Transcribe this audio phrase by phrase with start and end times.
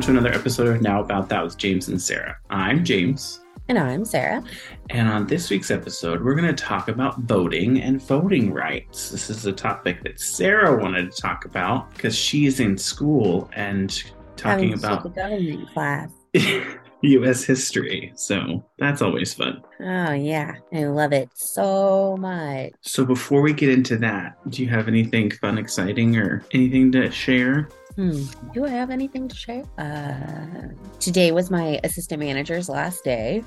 [0.00, 2.34] Welcome to another episode of Now About That with James and Sarah.
[2.48, 3.40] I'm James.
[3.68, 4.42] And I'm Sarah.
[4.88, 9.10] And on this week's episode, we're going to talk about voting and voting rights.
[9.10, 14.02] This is a topic that Sarah wanted to talk about because she's in school and
[14.36, 16.08] talking oh, about government class.
[17.02, 17.44] U.S.
[17.44, 18.10] history.
[18.14, 19.62] So that's always fun.
[19.80, 22.72] Oh yeah, I love it so much.
[22.80, 27.10] So before we get into that, do you have anything fun, exciting, or anything to
[27.10, 27.68] share?
[28.00, 28.24] Hmm.
[28.54, 29.62] Do I have anything to share?
[29.76, 33.44] Uh, today was my assistant manager's last day.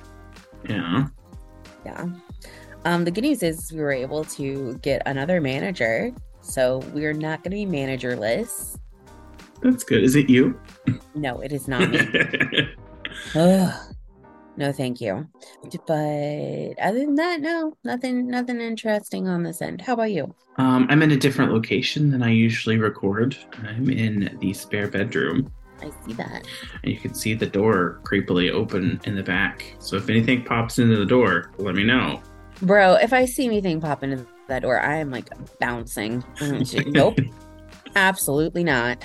[0.69, 1.07] Yeah.
[1.83, 2.05] Yeah.
[2.85, 6.11] Um, the good news is we were able to get another manager,
[6.41, 8.77] so we're not going to be managerless.
[9.63, 10.03] That's good.
[10.03, 10.61] Is it you?
[11.15, 12.69] No, it is not me.
[13.35, 13.92] Ugh.
[14.55, 15.27] No, thank you.
[15.87, 19.81] But other than that, no, nothing, nothing interesting on this end.
[19.81, 20.33] How about you?
[20.57, 23.35] um, I'm in a different location than I usually record.
[23.63, 25.51] I'm in the spare bedroom.
[25.81, 26.45] I see that.
[26.83, 29.75] and you can see the door creepily open in the back.
[29.79, 32.21] So if anything pops into the door, let me know.
[32.61, 36.23] Bro, if I see anything pop into that door, I am like bouncing.
[36.85, 37.17] Nope.
[37.95, 39.03] Absolutely not.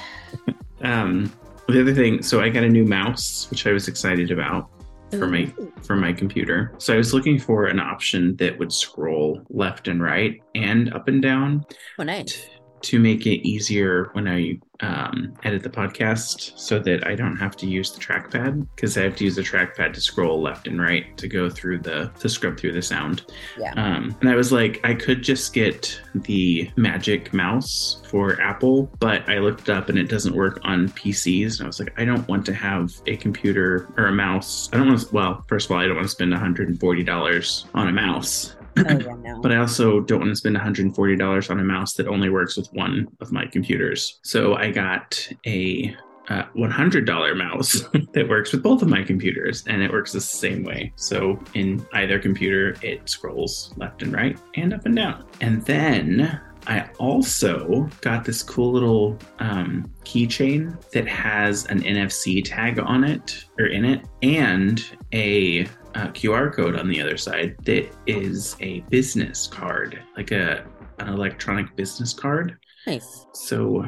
[0.82, 1.32] Um,
[1.68, 4.70] the other thing, so I got a new mouse, which I was excited about
[5.10, 6.74] for my for my computer.
[6.78, 11.08] So I was looking for an option that would scroll left and right and up
[11.08, 11.64] and down
[11.98, 12.32] Oh, nice.
[12.34, 12.40] t-
[12.82, 17.56] to make it easier when I um, edit the podcast, so that I don't have
[17.58, 20.80] to use the trackpad because I have to use the trackpad to scroll left and
[20.80, 23.24] right to go through the to scrub through the sound.
[23.58, 23.72] Yeah.
[23.72, 29.28] Um, and I was like, I could just get the Magic Mouse for Apple, but
[29.28, 31.58] I looked it up and it doesn't work on PCs.
[31.58, 34.68] And I was like, I don't want to have a computer or a mouse.
[34.72, 37.88] I don't want to, well, first of all, I don't want to spend $140 on
[37.88, 38.54] a mouse.
[38.78, 39.40] Oh, yeah, no.
[39.40, 42.72] But I also don't want to spend $140 on a mouse that only works with
[42.72, 44.20] one of my computers.
[44.22, 45.96] So I got a
[46.28, 50.62] uh, $100 mouse that works with both of my computers and it works the same
[50.62, 50.92] way.
[50.96, 55.24] So in either computer, it scrolls left and right and up and down.
[55.40, 62.78] And then I also got this cool little um, keychain that has an NFC tag
[62.78, 65.66] on it or in it and a
[65.98, 70.64] uh, QR code on the other side that is a business card, like a
[71.00, 72.56] an electronic business card.
[72.86, 73.26] nice.
[73.32, 73.84] So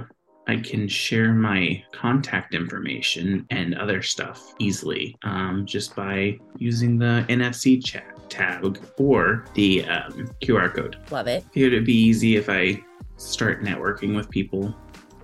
[0.46, 7.24] I can share my contact information and other stuff easily um, just by using the
[7.28, 10.96] NFC chat tag or the um, QR code.
[11.10, 11.44] Love it.
[11.54, 12.80] It would be easy if I
[13.16, 14.74] start networking with people.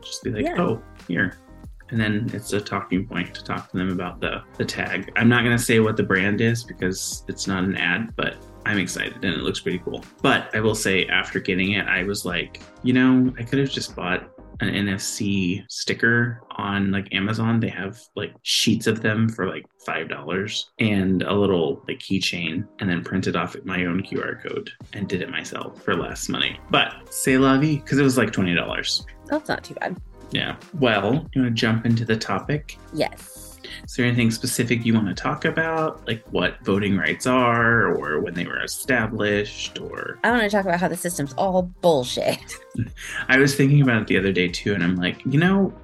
[0.03, 0.61] Just be like, Yeah.
[0.61, 1.39] oh, here.
[1.91, 5.13] And then it's a talking point to talk to them about the, the tag.
[5.17, 8.79] I'm not to say what the brand is because it's not an ad, but I'm
[8.79, 10.05] excited and it looks pretty cool.
[10.23, 13.71] But I will say, after getting it, I was like, you know, I could have
[13.71, 14.29] just bought
[14.61, 17.61] an NFC sticker on like Amazon.
[17.61, 22.67] They have like sheets of them for like five dollars and a little like keychain,
[22.81, 26.59] and then printed off my own QR code and did it myself for less money.
[26.71, 29.05] But say la vie because it was like twenty dollars.
[29.27, 30.01] That's not too bad.
[30.31, 30.57] Yeah.
[30.79, 32.79] Well, you want to jump into the topic?
[32.93, 33.59] Yes.
[33.85, 38.21] Is there anything specific you want to talk about, like what voting rights are, or
[38.21, 42.39] when they were established, or I want to talk about how the system's all bullshit.
[43.29, 45.75] I was thinking about it the other day too, and I'm like, you know,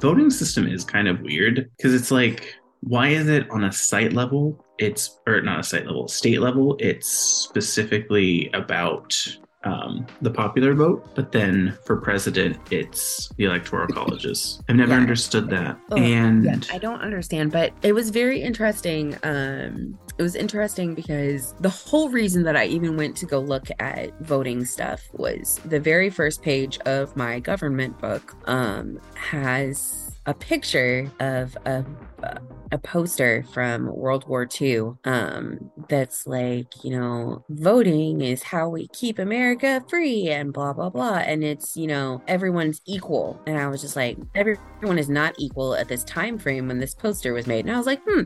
[0.00, 4.12] voting system is kind of weird because it's like, why is it on a site
[4.12, 4.64] level?
[4.78, 6.76] It's or not a site level, state level.
[6.78, 9.16] It's specifically about
[9.68, 14.60] um, the popular vote, but then for president, it's the electoral colleges.
[14.68, 15.00] I've never Yeah.
[15.00, 19.16] understood that, Oh, and Yeah, I don't understand, but it was very interesting.
[19.22, 23.68] Um, it was interesting because the whole reason that I even went to go look
[23.78, 30.34] at voting stuff was the very first page of my government book um, has a
[30.34, 31.82] picture of a
[32.70, 38.88] a poster from World War II um, that's like, you know, voting is how we
[38.88, 41.16] keep America free and blah, blah, blah.
[41.16, 43.40] And it's, you know, everyone's equal.
[43.46, 46.94] And I was just like, everyone is not equal at this time frame when this
[46.94, 47.64] poster was made.
[47.64, 48.22] And I was like, hmm,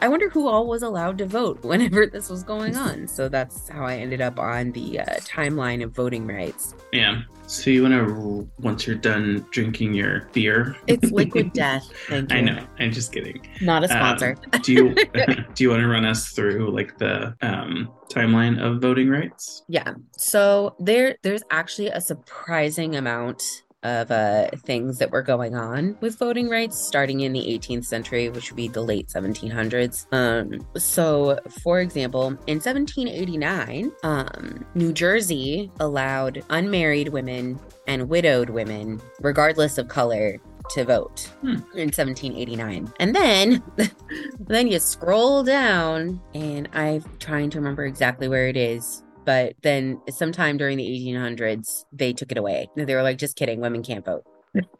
[0.00, 3.08] I wonder who all was allowed to vote whenever this was going on.
[3.08, 6.74] So that's how I ended up on the uh, timeline of voting rights.
[6.92, 7.22] yeah.
[7.48, 10.76] So you want to once you're done drinking your beer?
[10.86, 11.88] It's liquid death.
[12.08, 12.38] Thank you.
[12.38, 12.66] I know.
[12.78, 13.46] I'm just kidding.
[13.60, 14.36] Not a Um, sponsor.
[14.62, 14.94] do you
[15.54, 19.62] do you want to run us through like the um, timeline of voting rights?
[19.68, 19.94] Yeah.
[20.16, 23.42] So there there's actually a surprising amount
[23.86, 28.28] of uh, things that were going on with voting rights starting in the 18th century,
[28.28, 30.06] which would be the late 1700s.
[30.12, 39.00] Um, so, for example, in 1789, um, New Jersey allowed unmarried women and widowed women,
[39.20, 40.38] regardless of color,
[40.70, 41.58] to vote Hmm.
[41.74, 42.92] in 1789.
[42.98, 43.62] And then
[44.40, 49.04] then you scroll down and I'm trying to remember exactly where it is.
[49.26, 52.68] But then sometime during the 1800s, they took it away.
[52.76, 54.24] They were like, just kidding, women can't vote.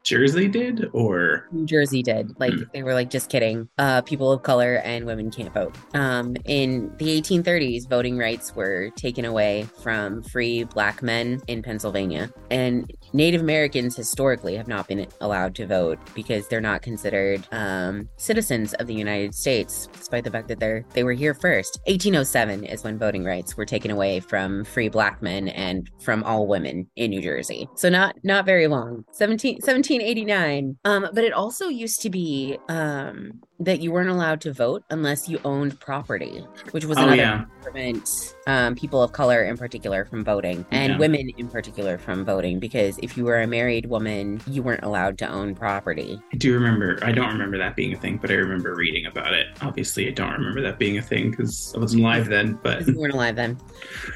[0.03, 2.41] Jersey did, or New Jersey did.
[2.41, 2.63] Like Hmm.
[2.73, 3.69] they were like, just kidding.
[3.77, 5.77] Uh, people of color and women can't vote.
[5.93, 12.31] Um, in the 1830s, voting rights were taken away from free black men in Pennsylvania,
[12.51, 18.11] and Native Americans historically have not been allowed to vote because they're not considered um,
[18.19, 21.81] citizens of the United States, despite the fact that they're they were here first.
[21.87, 26.47] 1807 is when voting rights were taken away from free black men and from all
[26.47, 27.67] women in New Jersey.
[27.75, 29.05] So not not very long.
[29.13, 30.77] 17, 1789.
[30.85, 35.29] Um, but it also used to be um, that you weren't allowed to vote unless
[35.29, 38.09] you owned property, which was oh another yeah, prevent
[38.47, 40.99] um, people of color in particular from voting and Yeah.
[40.99, 45.17] women in particular from voting because if you were a married woman, you weren't allowed
[45.19, 46.21] to own property.
[46.33, 46.99] I do remember.
[47.03, 49.47] I don't remember that being a thing, but I remember reading about it.
[49.63, 52.59] Obviously, I don't remember that being a thing because I wasn't alive then.
[52.63, 53.59] But you weren't alive then.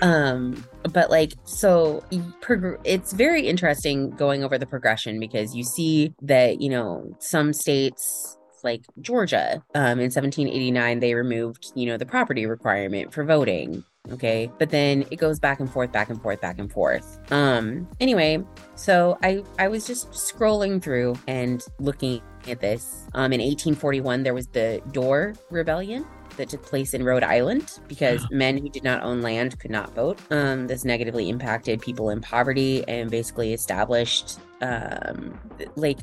[0.02, 2.04] Um, but like, so
[2.84, 8.36] it's very interesting going over the progression because you see that, you know, some states
[8.64, 13.84] like Georgia, um, in 1789, they removed, you know, the property requirement for voting.
[14.10, 14.50] Okay.
[14.58, 17.18] But then it goes back and forth, back and forth, back and forth.
[17.30, 18.42] Um, anyway,
[18.74, 23.06] so I, I was just scrolling through and looking at this.
[23.14, 26.06] Um, in 1841, there was the Dorr Rebellion
[26.36, 29.94] that took place in Rhode Island because men who did not own land could not
[29.94, 30.18] vote.
[30.30, 35.38] Um, this negatively impacted people in poverty and basically established um,
[35.76, 36.00] like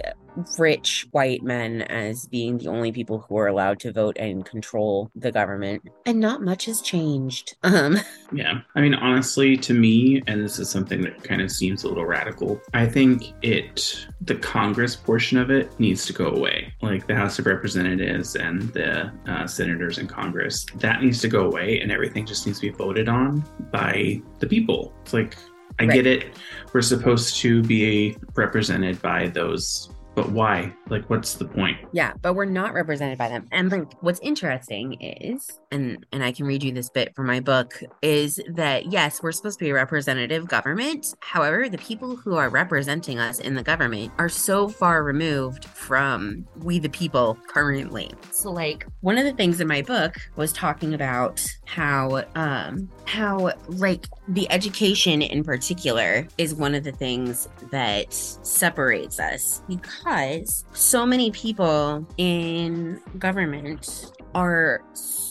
[0.58, 5.10] rich white men as being the only people who are allowed to vote and control
[5.16, 5.84] the government.
[6.06, 7.56] And not much has changed.
[7.68, 7.98] Um,
[8.32, 8.62] Yeah.
[8.76, 12.06] I mean, honestly, to me, and this is something that kind of seems a little
[12.06, 16.74] radical, I think it, the Congress portion of it needs to go away.
[16.82, 21.46] Like the House of Representatives and the uh, senators in Congress, that needs to go
[21.46, 24.94] away, and everything just needs to be voted on by the people.
[25.02, 25.38] It's like,
[25.80, 25.94] I Right.
[25.94, 26.38] get it.
[26.74, 30.74] We're supposed to be represented by those, but why?
[30.90, 31.78] Like, what's the point?
[31.92, 33.48] Yeah, but we're not represented by them.
[33.52, 37.40] And like what's interesting is and and I can read you this bit from my
[37.40, 41.06] book is that yes, we're supposed to be a representative government.
[41.20, 46.48] However, the people who are representing us in the government are so far removed from
[46.64, 48.10] we the people currently.
[48.32, 53.52] So like one of the things in my book was talking about how um how
[53.68, 61.06] like the education in particular is one of the things that separates us because so
[61.06, 64.84] many people in government are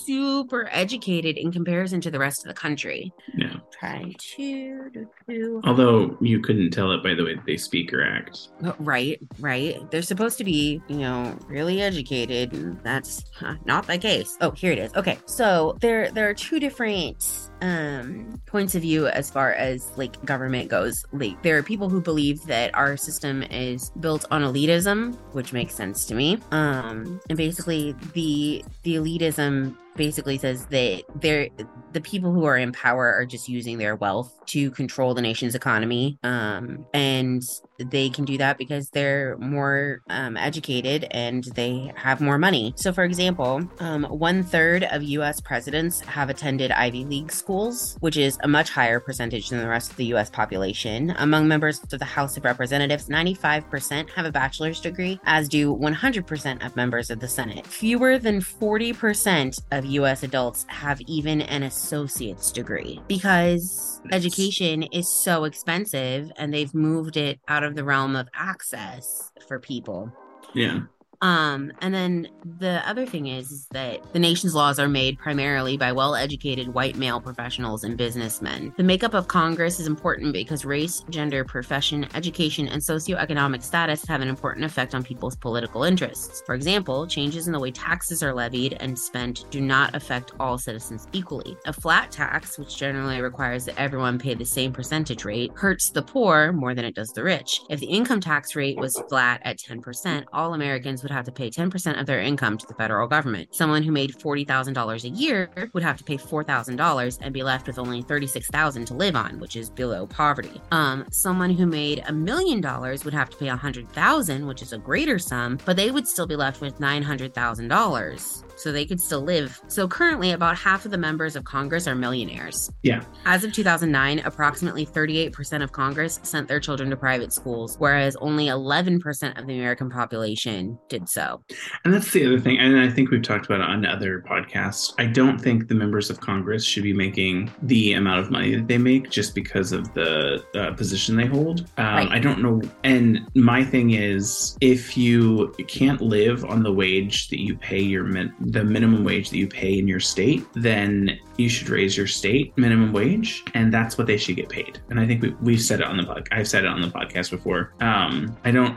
[0.07, 3.13] super educated in comparison to the rest of the country.
[3.35, 3.57] Yeah.
[3.79, 5.61] Trying to do, do.
[5.65, 8.49] Although you couldn't tell it by the way that they speak or act.
[8.79, 9.91] Right, right.
[9.91, 13.25] They're supposed to be, you know, really educated, and that's
[13.67, 14.37] not the case.
[14.41, 14.95] Oh, here it is.
[14.95, 20.23] Okay, so there there are two different um points of view as far as like
[20.25, 21.05] government goes.
[21.13, 25.75] Like there are people who believe that our system is built on elitism, which makes
[25.75, 26.39] sense to me.
[26.51, 31.49] Um, and basically the the elitism basically says that they're
[31.93, 35.55] the people who are in power are just using their wealth to control the nation's
[35.55, 37.43] economy um and
[37.79, 42.73] they can do that because they're more um, educated and they have more money.
[42.77, 48.17] So for example um, one third of u.s presidents have attended ivy league schools which
[48.17, 51.15] is a much higher percentage than the rest of the u.s population.
[51.19, 56.65] Among members of the house of representatives 95% have a bachelor's degree as do 100%
[56.65, 57.67] of members of the senate.
[57.67, 65.45] Fewer than 40% of US adults have even an associate's degree because education is so
[65.45, 70.13] expensive and they've moved it out of the realm of access for people.
[70.55, 70.81] Yeah.
[71.23, 75.77] Um, and then the other thing is, is that the nation's laws are made primarily
[75.77, 78.73] by well educated white male professionals and businessmen.
[78.77, 84.21] The makeup of Congress is important because race, gender, profession, education, and socioeconomic status have
[84.21, 86.43] an important effect on people's political interests.
[86.45, 90.59] For example, changes in the way taxes are levied and spent do not affect all
[90.59, 91.57] citizens equally.
[91.67, 96.03] A flat tax, which generally requires that everyone pay the same percentage rate, hurts the
[96.03, 97.61] poor more than it does the rich.
[97.71, 101.49] If the income tax rate was flat at 10%, all Americans would have to pay
[101.49, 103.55] 10% of their income to the federal government.
[103.55, 107.79] Someone who made $40,000 a year would have to pay $4,000 and be left with
[107.79, 110.61] only 36,000 to live on, which is below poverty.
[110.73, 114.79] Um, someone who made a million dollars would have to pay 100,000, which is a
[114.79, 119.61] greater sum, but they would still be left with $900,000 so they could still live.
[119.69, 122.71] So currently, about half of the members of Congress are millionaires.
[122.83, 123.05] Yeah.
[123.25, 128.47] As of 2009, approximately 38% of Congress sent their children to private schools, whereas only
[128.47, 131.43] 11% of the American population did so.
[131.85, 132.59] And that's the other thing.
[132.59, 134.95] And I think we've talked about it on other podcasts.
[134.99, 138.67] I don't think the members of Congress should be making the amount of money that
[138.67, 141.61] they make just because of the uh, position they hold.
[141.77, 142.09] Um, right.
[142.11, 142.61] I don't know.
[142.85, 148.05] And my thing is, if you can't live on the wage that you pay your
[148.05, 152.07] men the minimum wage that you pay in your state, then you should raise your
[152.07, 154.79] state minimum wage, and that's what they should get paid.
[154.91, 156.29] And I think we, we've said it on the podcast.
[156.33, 157.75] I've said it on the podcast before.
[157.81, 158.77] Um, I don't,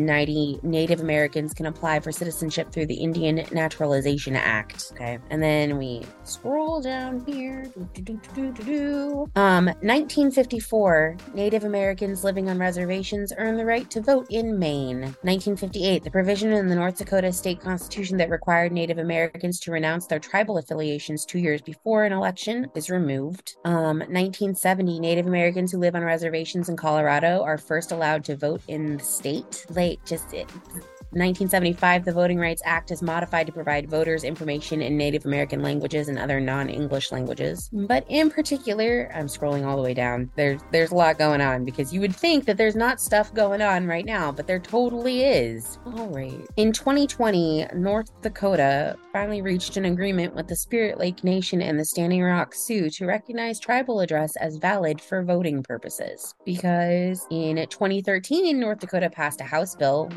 [0.09, 4.91] 1890 native americans can apply for citizenship through the Indian Naturalization Act.
[4.93, 5.19] Okay.
[5.29, 7.65] And then we scroll down here.
[9.35, 15.01] Um, 1954, Native Americans living on reservations earn the right to vote in Maine.
[15.01, 20.07] 1958, the provision in the North Dakota state constitution that required Native Americans to renounce
[20.07, 23.55] their tribal affiliations two years before an election is removed.
[23.65, 28.61] Um, 1970, Native Americans who live on reservations in Colorado are first allowed to vote
[28.67, 29.65] in the state.
[29.69, 30.49] Like, just it,
[31.11, 36.07] 1975, the Voting Rights Act is modified to provide voters information in Native American languages
[36.07, 37.69] and other non-English languages.
[37.73, 40.29] But in particular, I'm scrolling all the way down.
[40.35, 43.61] There's there's a lot going on because you would think that there's not stuff going
[43.61, 45.79] on right now, but there totally is.
[45.85, 46.45] All right.
[46.57, 51.85] In 2020, North Dakota finally reached an agreement with the Spirit Lake Nation and the
[51.85, 56.35] Standing Rock Sioux to recognize tribal address as valid for voting purposes.
[56.45, 60.07] Because in 2013, North Dakota passed a House Bill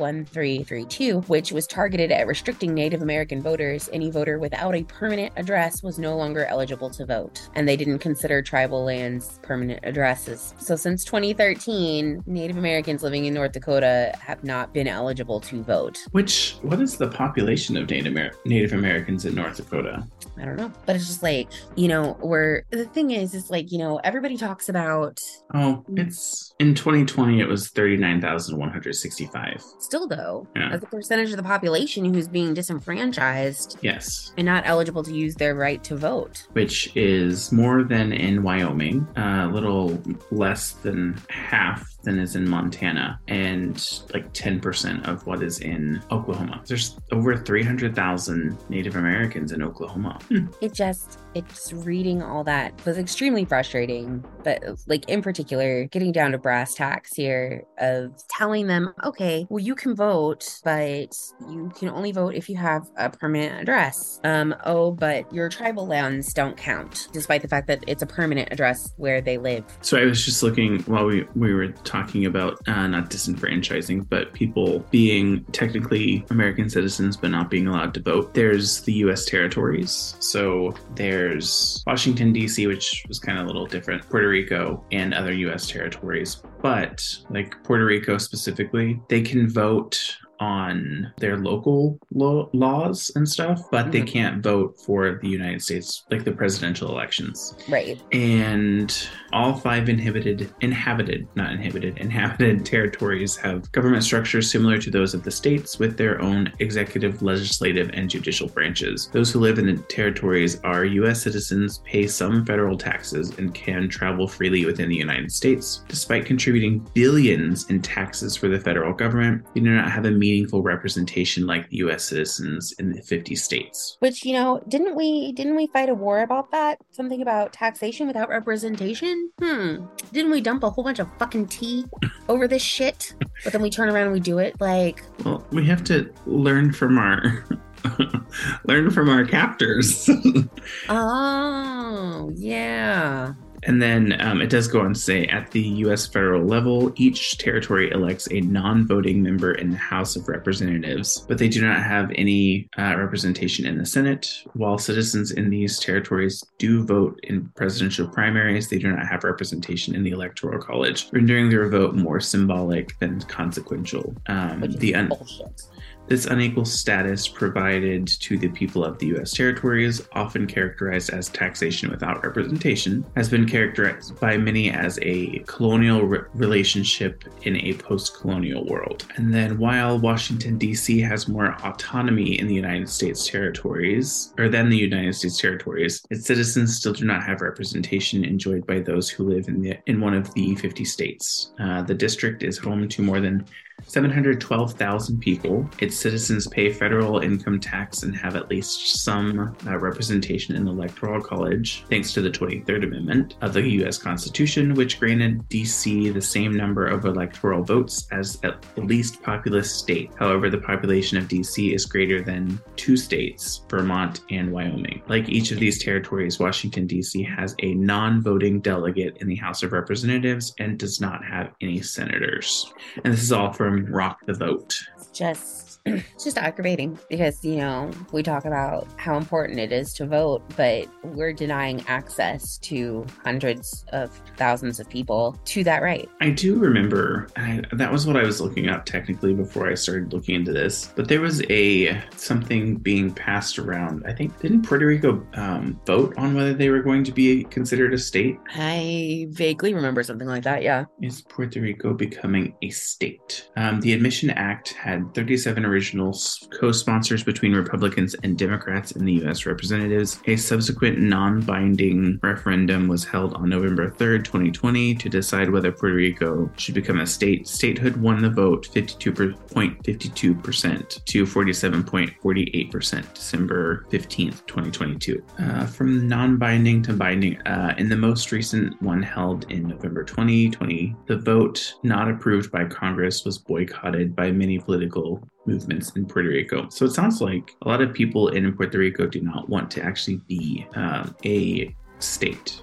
[0.83, 3.89] 1333 which was targeted at restricting Native American voters.
[3.93, 8.01] Any voter without a permanent address was no longer eligible to vote, and they didn't
[8.01, 10.55] consider tribal lands permanent addresses.
[10.59, 15.99] So since 2013, Native Americans living in North Dakota have not been eligible to vote.
[16.13, 20.07] Which what is the population of Native Amer- Native Americans in North Dakota?
[20.39, 23.71] I don't know, but it's just like you know, where the thing is, it's like
[23.73, 25.21] you know, everybody talks about.
[25.55, 29.63] Oh, it's in 2020 it was 39,165.
[29.79, 30.72] Still though, Yeah.
[30.73, 34.33] As a percentage of the population who's being disenfranchised Yes.
[34.37, 36.47] and not eligible to use their right to vote.
[36.53, 42.49] which is more than in Wyoming, uh, a little less than half than is in
[42.49, 46.63] Montana, and like 10% of what is in Oklahoma.
[46.67, 50.19] There's over 300,000 Native Americans in Oklahoma.
[50.29, 50.47] Hmm.
[50.61, 56.33] it just it's reading all that was extremely frustrating but like in particular getting down
[56.33, 61.15] to brass tacks here of telling them okay well you can vote but
[61.49, 65.87] you can only vote if you have a permanent address um oh but your tribal
[65.87, 69.99] lands don't count despite the fact that it's a permanent address where they live So
[69.99, 71.92] I was just looking while we, we were talking
[72.27, 78.01] about uh, not disenfranchising, but people being technically American citizens but not being allowed to
[78.01, 78.35] vote.
[78.35, 79.25] There's the U.S.
[79.25, 80.17] territories.
[80.19, 85.33] So there's Washington, D.C., which was kind of a little different, Puerto Rico, and other
[85.33, 85.69] U.S.
[85.69, 86.43] territories.
[86.61, 93.59] But like Puerto Rico specifically, they can vote on their local lo- laws and stuff,
[93.71, 94.07] but they Mhm.
[94.17, 97.55] can't vote for the United States, like the presidential elections.
[97.69, 97.97] Right.
[98.13, 98.89] And
[99.33, 105.23] all five inhibited inhabited not inhibited inhabited territories have government structures similar to those of
[105.23, 109.09] the states with their own executive legislative and judicial branches.
[109.13, 113.89] Those who live in the territories are u.s citizens pay some federal taxes and can
[113.89, 115.85] travel freely within the united states.
[115.89, 120.63] Despite contributing billions in taxes for the federal government they do not have a meaningful
[120.63, 123.97] representation like the u.s citizens in the 50 states.
[124.01, 126.79] Which you know didn't we didn't we fight a war about that?
[126.91, 129.31] Something about taxation without representation?
[129.39, 129.85] Hmm.
[130.13, 131.85] Didn't we dump a whole bunch of fucking tea
[132.29, 133.15] over this shit?
[133.45, 134.59] But then we turn around and we do it?
[134.59, 137.45] Like Well, we have to learn from our
[138.65, 140.09] learn from our captors.
[140.89, 146.07] oh yeah And then um, it does go on to say at the U.S.
[146.07, 151.39] federal level, each territory elects a non voting member in the House of Representatives, but
[151.39, 154.43] they do not have any uh, representation in the Senate.
[154.55, 159.95] While citizens in these territories do vote in presidential primaries, they do not have representation
[159.95, 164.15] in the Electoral College, rendering their vote more symbolic than consequential.
[164.27, 165.63] Um, the un- bullshit.
[166.09, 169.33] This unequal status provided to the people of the U.S.
[169.33, 176.03] territories, often characterized as taxation without representation, has been characterized by many as a colonial
[176.03, 179.07] re- relationship in a post colonial world.
[179.17, 181.01] And then while Washington, D.C.
[181.01, 186.27] has more autonomy in the United States territories, or than the United States territories, its
[186.27, 190.15] citizens still do not have representation enjoyed by those who live in, the, in one
[190.15, 191.53] of the 50 states.
[191.59, 193.47] Uh, the district is home to more than
[193.87, 195.69] 712,000 people.
[195.81, 200.71] Its citizens pay federal income tax and have at least some uh, representation in the
[200.71, 203.99] Electoral College, thanks to the 23rd Amendment of the U.S.
[203.99, 206.11] Constitution, which granted D.C.
[206.11, 210.11] the same number of electoral votes as the least populous state.
[210.19, 211.75] However, the population of D.C.
[211.75, 215.03] is greater than two states, Vermont and Wyoming.
[215.09, 217.23] Like each of these territories, Washington, D.C.
[217.23, 221.81] has a non voting delegate in the House of Representatives and does not have any
[221.81, 222.73] senators.
[223.05, 224.79] And this is all Rock the Vote.
[225.13, 230.07] Just it's just aggravating because you know we talk about how important it is to
[230.07, 236.31] vote but we're denying access to hundreds of thousands of people to that right I
[236.31, 240.35] do remember I, that was what I was looking up technically before I started looking
[240.35, 240.93] into this.
[240.95, 244.05] But there was a something being passed around.
[244.07, 247.95] I think didn't Puerto Rico um, vote on whether they were going to be considered
[247.95, 248.39] a state?
[248.55, 253.49] i vaguely remember something like that yeah Is Puerto Rico becoming a state?
[253.57, 256.17] Um, the Admission Act had 37 original
[256.61, 259.47] co-sponsors between Republicans and Democrats in the U.S.
[259.47, 260.21] Representatives.
[260.27, 266.51] A subsequent non-binding referendum was held on November 3rd, 2020, to decide whether Puerto Rico
[266.57, 267.49] should become a state.
[267.49, 275.25] Statehood won the vote 52.52% to 47.48% December 15th, 2022.
[275.39, 280.95] Uh, from non-binding to binding, uh, in the most recent one held in November 2020,
[281.07, 286.69] the vote not approved by Congress was boycotted by many political movements in Puerto Rico.
[286.69, 289.83] So it sounds like a lot of people in Puerto Rico do not want to
[289.83, 292.61] actually be um, a state.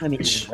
[0.00, 0.48] i mean Which-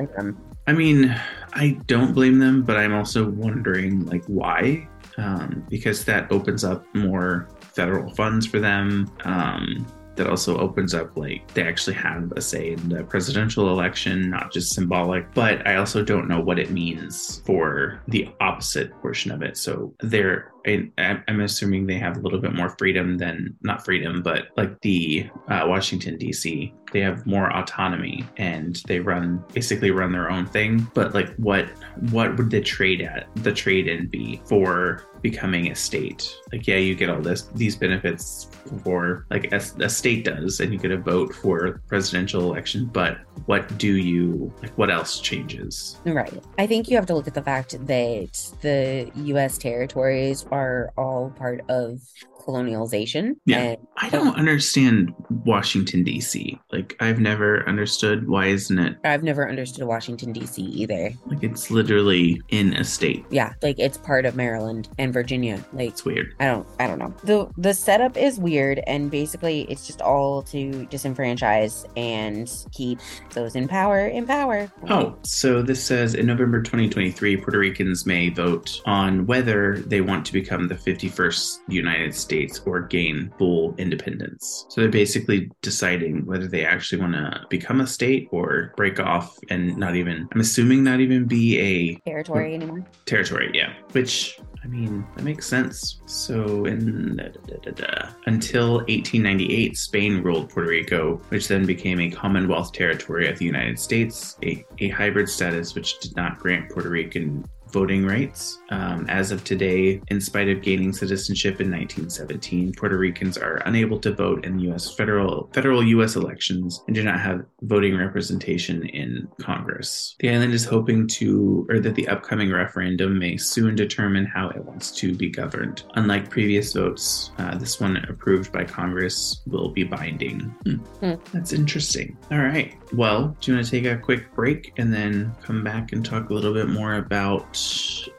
[0.66, 1.18] I mean,
[1.54, 6.84] I don't blame them, but I'm also wondering like why, um, because that opens up
[6.94, 9.10] more federal funds for them.
[9.24, 14.28] Um, that also opens up like they actually have a say in the presidential election,
[14.28, 15.32] not just symbolic.
[15.32, 19.56] But I also don't know what it means for the opposite portion of it.
[19.56, 20.52] So they're
[20.98, 24.80] I, I'm assuming they have a little bit more freedom than not freedom, but like
[24.80, 26.74] the uh, Washington D.C.
[26.92, 30.86] They have more autonomy and they run basically run their own thing.
[30.94, 31.66] But like, what
[32.10, 36.34] what would the trade at the trade in be for becoming a state?
[36.52, 38.48] Like, yeah, you get all this these benefits
[38.84, 42.86] for like a, a state does, and you get a vote for presidential election.
[42.86, 44.76] But what do you like?
[44.78, 45.98] What else changes?
[46.04, 46.42] Right.
[46.58, 49.58] I think you have to look at the fact that the U.S.
[49.58, 50.57] territories are
[50.96, 52.00] all part of
[52.48, 53.36] colonialization.
[53.44, 53.58] Yeah.
[53.58, 56.58] And I don't understand Washington D.C.
[56.72, 60.62] Like, I've never understood why isn't it I've never understood Washington, D.C.
[60.62, 61.12] either.
[61.26, 63.24] like it's literally in a state.
[63.30, 65.62] Yeah, like it's part of Maryland and Virginia.
[65.72, 66.34] Like It's weird.
[66.40, 67.14] I don't I don't know.
[67.24, 73.00] The the setup is weird and basically it's just all to disenfranchise and keep
[73.34, 74.70] those in power in power.
[74.88, 80.24] Oh, so this says in November 2023, Puerto Ricans may vote on whether they want
[80.26, 84.66] to become the 51st United States or gain full independence.
[84.68, 89.38] So they're basically deciding whether they actually want to become a state or break off
[89.50, 92.84] and not even, I'm assuming, not even be a territory anymore.
[93.06, 93.50] territory.
[93.54, 93.72] Yeah.
[93.92, 96.00] Which, I mean, that makes sense.
[96.06, 98.08] So in da, da, da, da, da.
[98.26, 103.78] until 1898, Spain ruled Puerto Rico, which then became a Commonwealth territory of the United
[103.78, 108.58] States, a, a hybrid status which did not grant Puerto Rican voting rights.
[108.70, 113.98] Um, as of today, in spite of gaining citizenship in 1917, Puerto Ricans are unable
[114.00, 114.94] to vote in U.S.
[114.94, 116.16] federal federal U.S.
[116.16, 120.16] elections and do not have voting representation in Congress.
[120.20, 124.64] The island is hoping to, or that the upcoming referendum may soon determine how it
[124.64, 125.82] wants to be governed.
[125.94, 130.40] Unlike previous votes, uh, this one approved by Congress will be binding.
[130.64, 130.74] Hmm.
[130.74, 131.14] Hmm.
[131.32, 132.16] That's interesting.
[132.30, 132.74] All right.
[132.92, 136.30] Well, do you want to take a quick break and then come back and talk
[136.30, 137.44] a little bit more about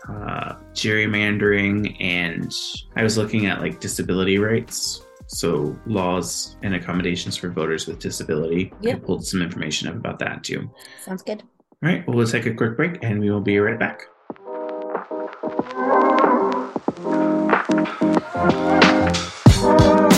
[0.07, 1.95] uh, gerrymandering?
[1.99, 2.53] And
[2.95, 5.01] I was looking at like disability rights.
[5.27, 8.73] So, laws and accommodations for voters with disability.
[8.81, 8.95] Yeah.
[8.95, 10.71] I pulled some information up about that too.
[11.05, 11.43] Sounds good.
[11.83, 14.07] All right, well, we'll take a quick break and we will be right back.
[19.61, 20.08] All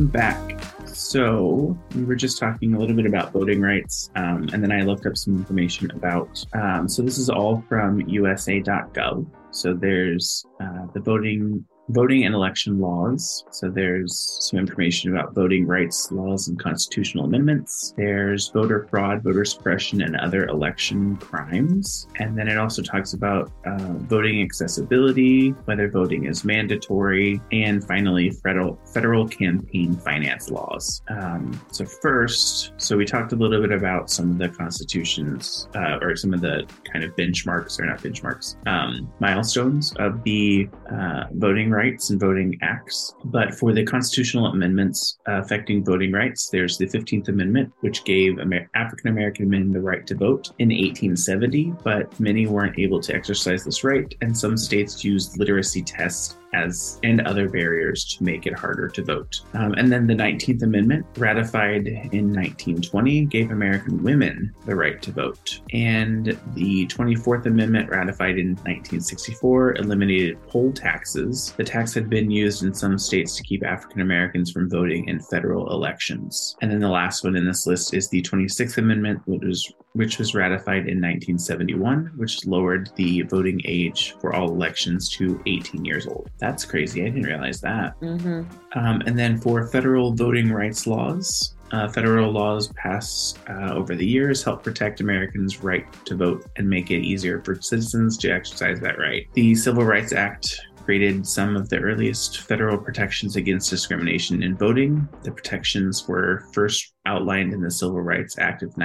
[0.00, 0.62] welcome back.
[0.86, 4.82] So we were just talking a little bit about voting rights, um, and then I
[4.82, 6.42] looked up some information about.
[6.54, 9.26] Um, so this is all from USA.gov.
[9.50, 13.44] So there's uh, the voting voting and election laws.
[13.50, 17.94] So there's some information about voting rights laws and constitutional amendments.
[17.96, 22.06] There's voter fraud, voter suppression, and other election crimes.
[22.18, 28.30] And then it also talks about uh, voting accessibility, whether voting is mandatory, and finally
[28.30, 31.02] federal federal campaign finance laws.
[31.08, 35.98] Um, so first, so we talked a little bit about some of the constitutions uh,
[36.00, 41.24] or some of the kind of benchmarks or not benchmarks um, milestones of the uh,
[41.32, 43.14] voting rights and voting acts.
[43.24, 48.68] But for the constitutional amendments affecting voting rights, there's the 15th Amendment, which gave Amer-
[48.74, 53.64] African American men the right to vote in 1870, but many weren't able to exercise
[53.64, 58.54] this right, and some states used literacy tests as and other barriers to make it
[58.54, 59.40] harder to vote.
[59.54, 65.12] Um, and then the 19th Amendment, ratified in 1920, gave American women the right to
[65.12, 65.60] vote.
[65.72, 71.54] And the 24th Amendment, ratified in 1964, eliminated poll taxes.
[71.56, 75.20] The tax had been used in some states to keep African Americans from voting in
[75.20, 76.56] federal elections.
[76.60, 80.18] And then the last one in this list is the 26th Amendment, which was which
[80.18, 86.06] was ratified in 1971, which lowered the voting age for all elections to 18 years
[86.06, 86.30] old.
[86.38, 87.02] That's crazy.
[87.02, 88.00] I didn't realize that.
[88.00, 88.42] Mm-hmm.
[88.78, 94.06] Um, and then for federal voting rights laws, uh, federal laws passed uh, over the
[94.06, 98.80] years help protect Americans' right to vote and make it easier for citizens to exercise
[98.80, 99.26] that right.
[99.34, 105.08] The Civil Rights Act created some of the earliest federal protections against discrimination in voting.
[105.22, 108.76] The protections were first outlined in the Civil Rights Act of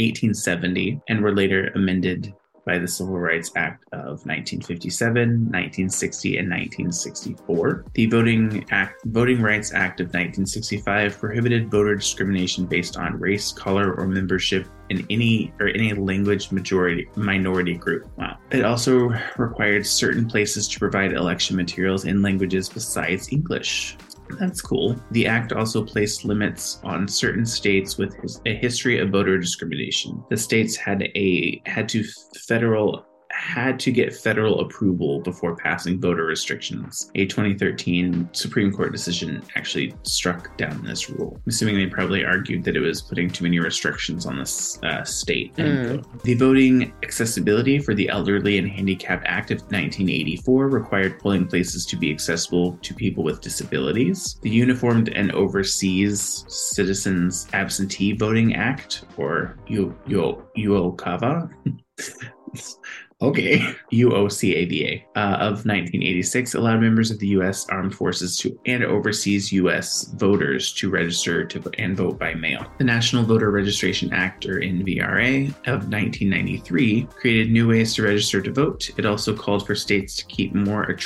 [0.00, 2.34] 1870 and were later amended
[2.64, 7.84] by the Civil Rights Act of 1957, 1960, and 1964.
[7.94, 13.94] The Voting Act, Voting Rights Act of 1965 prohibited voter discrimination based on race, color,
[13.94, 18.08] or membership in any or any language majority minority group.
[18.16, 18.38] Wow.
[18.50, 23.96] It also required certain places to provide election materials in languages besides English.
[24.38, 25.00] That's cool.
[25.10, 28.14] The act also placed limits on certain states with
[28.46, 30.22] a history of voter discrimination.
[30.30, 32.04] The states had a had to
[32.46, 33.06] federal
[33.40, 37.10] had to get federal approval before passing voter restrictions.
[37.14, 41.32] A 2013 Supreme Court decision actually struck down this rule.
[41.36, 45.04] I'm assuming they probably argued that it was putting too many restrictions on the uh,
[45.04, 45.56] state.
[45.56, 46.04] Mm.
[46.22, 51.96] The Voting Accessibility for the Elderly and Handicapped Act of 1984 required polling places to
[51.96, 54.38] be accessible to people with disabilities.
[54.42, 61.50] The Uniformed and Overseas Citizens Absentee Voting Act, or UOCAVA.
[63.22, 63.58] Okay.
[63.92, 67.68] UOCAVA uh, of 1986 allowed members of the U.S.
[67.68, 70.04] Armed Forces to and overseas U.S.
[70.14, 72.66] voters to register to and vote by mail.
[72.78, 78.52] The National Voter Registration Act, or NVRA, of 1993 created new ways to register to
[78.52, 78.90] vote.
[78.96, 80.96] It also called for states to keep more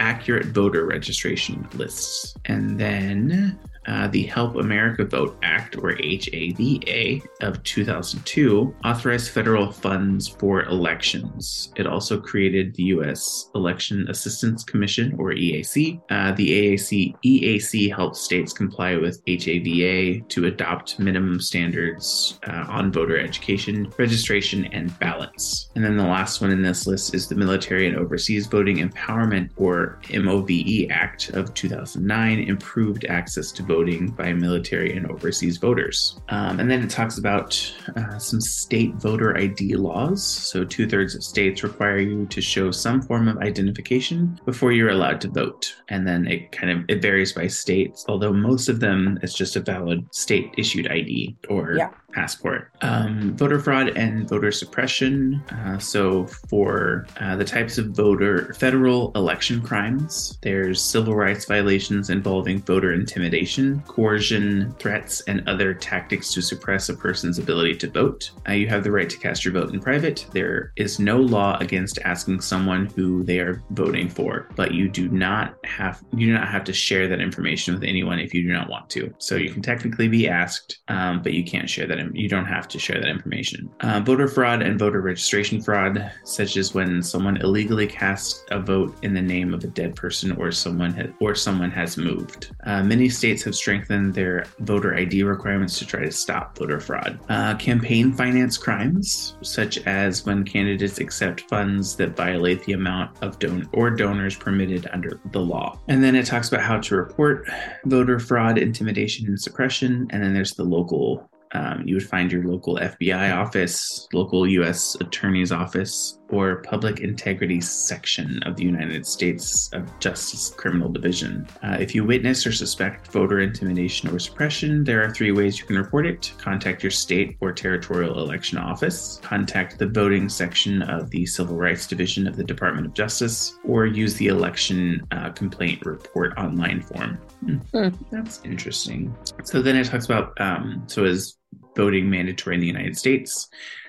[0.00, 2.34] accurate voter registration lists.
[2.46, 10.28] And then uh, the Help America Vote Act, or HAVA, of 2002 authorized federal funds
[10.28, 11.72] for elections.
[11.76, 13.48] It also created the U.S.
[13.54, 16.00] Election Assistance Commission, or EAC.
[16.10, 22.92] Uh, the AAC, EAC helps states comply with HAVA to adopt minimum standards uh, on
[22.92, 25.70] voter education, registration, and ballots.
[25.74, 29.50] And then the last one in this list is the Military and Overseas Voting Empowerment,
[29.56, 36.18] or MOVE Act of 2009, improved access to voting voting by military and overseas voters.
[36.30, 37.50] Um, and then it talks about
[37.96, 40.24] uh, some state voter ID laws.
[40.24, 44.90] So, two thirds of states require you to show some form of identification before you're
[44.90, 45.76] allowed to vote.
[45.88, 49.54] And then it kind of it varies by states, although most of them it's just
[49.54, 51.90] a valid state issued ID or Yeah.
[52.18, 52.72] Passport.
[52.80, 55.40] Um, voter fraud and voter suppression.
[55.50, 62.10] Uh, so, for uh, the types of voter federal election crimes, there's civil rights violations
[62.10, 68.32] involving voter intimidation, coercion, threats, and other tactics to suppress a person's ability to vote.
[68.48, 70.26] Uh, you have the right to cast your vote in private.
[70.32, 75.08] There is no law against asking someone who they are voting for, but you do
[75.08, 78.52] not have you do not have to share that information with anyone if you do
[78.52, 79.14] not want to.
[79.18, 82.68] So you can technically be asked, um, but you can't share that you don't have
[82.68, 83.70] to share that information.
[83.80, 88.96] Uh, voter fraud and voter registration fraud, such as when someone illegally casts a vote
[89.02, 92.50] in the name of a dead person or someone ha- or someone has moved.
[92.64, 97.18] Uh, many states have strengthened their voter ID requirements to try to stop voter fraud.
[97.28, 103.38] Uh, campaign finance crimes, such as when candidates accept funds that violate the amount of
[103.38, 105.78] don or donors permitted under the law.
[105.88, 107.48] And then it talks about how to report
[107.84, 110.06] voter fraud, intimidation, and suppression.
[110.10, 114.96] And then there's the local um, you would find your local FBI office, local U.S.
[115.00, 121.46] Attorney's Office, or Public Integrity Section of the United States of Justice Criminal Division.
[121.62, 125.66] Uh, if you witness or suspect voter intimidation or suppression, there are three ways you
[125.66, 131.10] can report it contact your state or territorial election office, contact the voting section of
[131.10, 135.84] the Civil Rights Division of the Department of Justice, or use the election uh, complaint
[135.84, 137.18] report online form.
[137.44, 137.56] Hmm.
[137.72, 137.88] Hmm.
[138.10, 139.16] That's interesting.
[139.44, 141.37] So then it talks about um, so is
[141.78, 143.48] voting mandatory in the United States.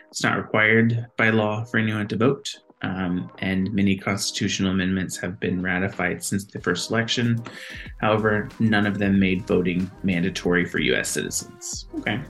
[0.10, 2.56] It's not required by law for anyone to vote.
[2.82, 7.43] Um, and many constitutional amendments have been ratified since the first election.
[7.97, 11.88] However, none of them made voting mandatory for US citizens.
[11.99, 12.21] Okay.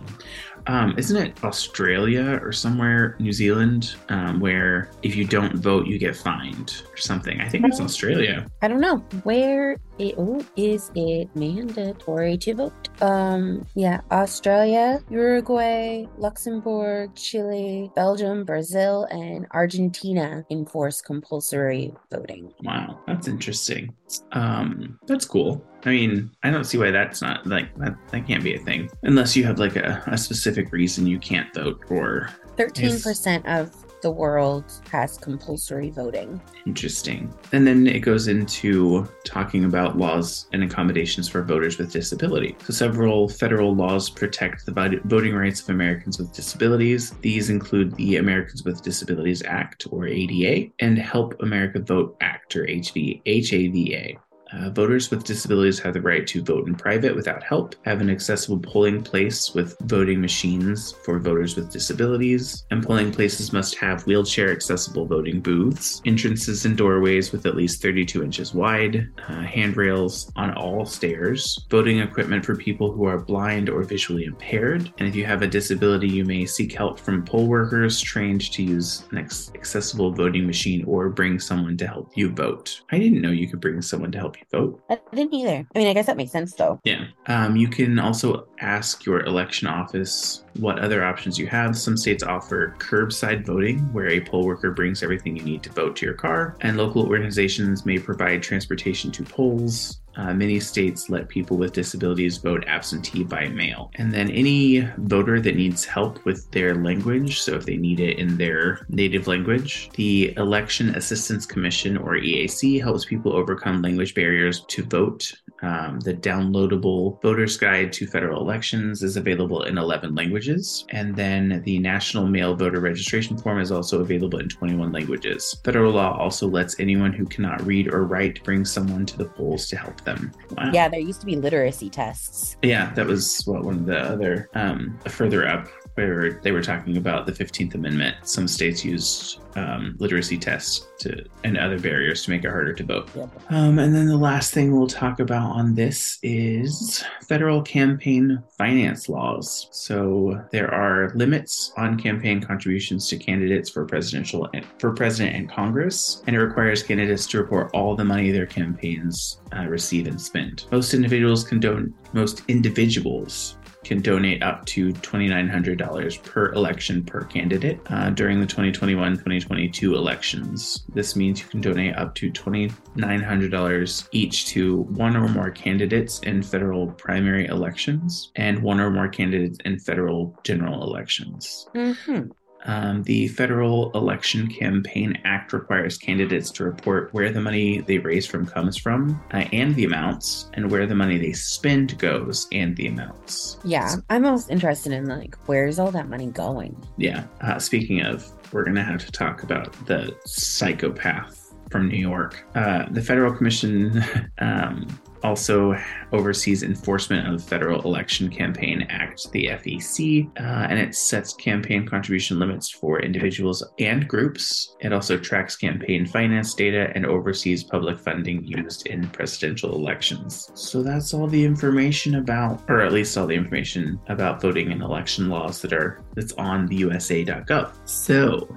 [0.65, 6.00] Um, isn't it Australia or somewhere, New Zealand, um, where if you don't vote, you
[6.00, 7.39] get fined or something?
[7.41, 8.45] I think it's Australia.
[8.62, 12.89] I don't know where it oh, is it mandatory to vote.
[13.01, 22.53] Um, yeah, Australia, Uruguay, Luxembourg, Chile, Belgium, Brazil, and Argentina enforce compulsory voting.
[22.63, 23.93] Wow, that's interesting.
[24.31, 25.63] Um, that's cool.
[25.85, 27.95] I mean, I don't see why that's not like that.
[28.12, 31.53] That can't be a thing unless you have like a, a specific reason you can't
[31.53, 36.41] vote or Thirteen percent of the world has compulsory voting.
[36.65, 37.33] Interesting.
[37.51, 42.55] And then it goes into talking about laws and accommodations for voters with disability.
[42.63, 47.12] So, several federal laws protect the voting rights of Americans with disabilities.
[47.21, 52.65] These include the Americans with Disabilities Act, or ADA, and Help America Vote Act, or
[52.65, 54.19] HAVA.
[54.51, 58.09] Uh, voters with disabilities have the right to vote in private without help, have an
[58.09, 64.05] accessible polling place with voting machines for voters with disabilities, and polling places must have
[64.07, 70.31] wheelchair accessible voting booths, entrances and doorways with at least 32 inches wide, uh, handrails
[70.35, 75.15] on all stairs, voting equipment for people who are blind or visually impaired, and if
[75.15, 79.17] you have a disability, you may seek help from poll workers trained to use an
[79.19, 82.81] accessible voting machine or bring someone to help you vote.
[82.91, 84.82] I didn't know you could bring someone to help vote.
[84.89, 85.67] I didn't either.
[85.75, 86.80] I mean, I guess that makes sense though.
[86.84, 87.08] Yeah.
[87.28, 91.78] Um, you can also ask your election office what other options you have.
[91.78, 95.95] Some states offer curbside voting, where a poll worker brings everything you need to vote
[95.98, 100.02] to your car, and local organizations may provide transportation to polls.
[100.15, 103.89] Uh, many states let people with disabilities vote absentee by mail.
[103.95, 108.19] And then any voter that needs help with their language, so if they need it
[108.19, 114.65] in their native language, the Election Assistance Commission or EAC helps people overcome language barriers
[114.67, 115.32] to vote.
[115.62, 120.86] Um, the downloadable Voter's Guide to Federal Elections is available in 11 languages.
[120.89, 125.60] And then the National Mail Voter Registration Form is also available in 21 languages.
[125.63, 129.67] Federal law also lets anyone who cannot read or write bring someone to the polls
[129.67, 130.32] to help them.
[130.58, 130.72] Wow.
[130.74, 132.58] Yeah, there used to be literacy tests.
[132.62, 135.67] Yeah, that was what one of the other um, further up
[135.99, 138.15] where they were talking about the 15th Amendment.
[138.23, 142.83] Some states used um, literacy tests to and other barriers to make it harder to
[142.83, 143.09] vote.
[143.15, 143.29] Yep.
[143.49, 149.09] Um, and then the last thing we'll talk about on this is federal campaign finance
[149.09, 149.67] laws.
[149.71, 155.49] So there are limits on campaign contributions to candidates for presidential and for president and
[155.49, 160.21] Congress, and it requires candidates to report all the money their campaigns uh, receive and
[160.21, 160.65] spend.
[160.71, 167.79] Most individuals can don- most individuals can donate up to $2,900 per election per candidate
[167.87, 170.83] uh, during the 2021 2022 elections.
[170.93, 176.43] This means you can donate up to $2,900 each to one or more candidates in
[176.43, 181.67] federal primary elections and one or more candidates in federal general elections.
[181.75, 182.29] Mm-hmm.
[182.65, 188.26] Um, the Federal Election Campaign Act requires candidates to report where the money they raise
[188.26, 192.76] from comes from uh, and the amounts, and where the money they spend goes and
[192.76, 193.58] the amounts.
[193.63, 196.76] Yeah, I'm most interested in like where's all that money going?
[196.98, 197.26] Yeah.
[197.41, 201.38] Uh, speaking of, we're going to have to talk about the psychopath
[201.69, 202.45] from New York.
[202.55, 204.03] Uh, the Federal Commission
[204.39, 204.88] um,
[205.23, 205.77] also
[206.12, 211.86] oversees enforcement of the Federal Election Campaign Act, the FEC, uh, and it sets campaign
[211.86, 214.75] contribution limits for individuals and groups.
[214.79, 220.49] It also tracks campaign finance data and oversees public funding used in presidential elections.
[220.53, 224.82] So that's all the information about, or at least all the information about voting and
[224.82, 227.71] election laws that are that's on the USA.gov.
[227.88, 228.47] So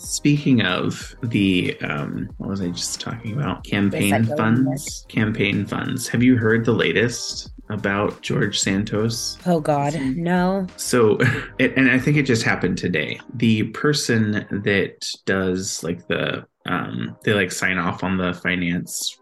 [0.00, 3.64] Speaking of the, um, what was I just talking about?
[3.64, 5.04] Campaign funds.
[5.08, 6.08] Campaign funds.
[6.08, 9.38] Have you heard the latest about George Santos?
[9.46, 10.66] Oh God, no.
[10.76, 11.18] So,
[11.58, 13.20] it, and I think it just happened today.
[13.34, 19.18] The person that does like the, um, they like sign off on the finance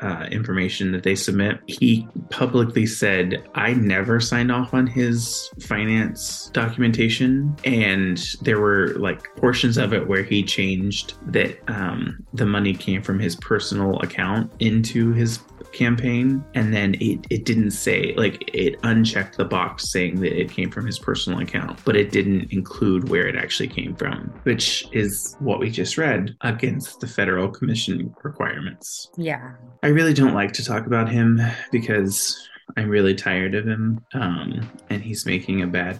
[0.00, 6.50] uh, information that they submit, he publicly said, I never signed off on his finance
[6.52, 7.56] documentation.
[7.64, 13.02] And there were like portions of it where he changed that um, the money came
[13.02, 15.40] from his personal account into his
[15.72, 20.50] campaign and then it, it didn't say like it unchecked the box saying that it
[20.50, 24.86] came from his personal account but it didn't include where it actually came from which
[24.92, 29.10] is what we just read against the federal commission requirements.
[29.16, 29.52] Yeah.
[29.82, 31.40] I really don't like to talk about him
[31.70, 35.98] because i'm really tired of him um, and he's making a bad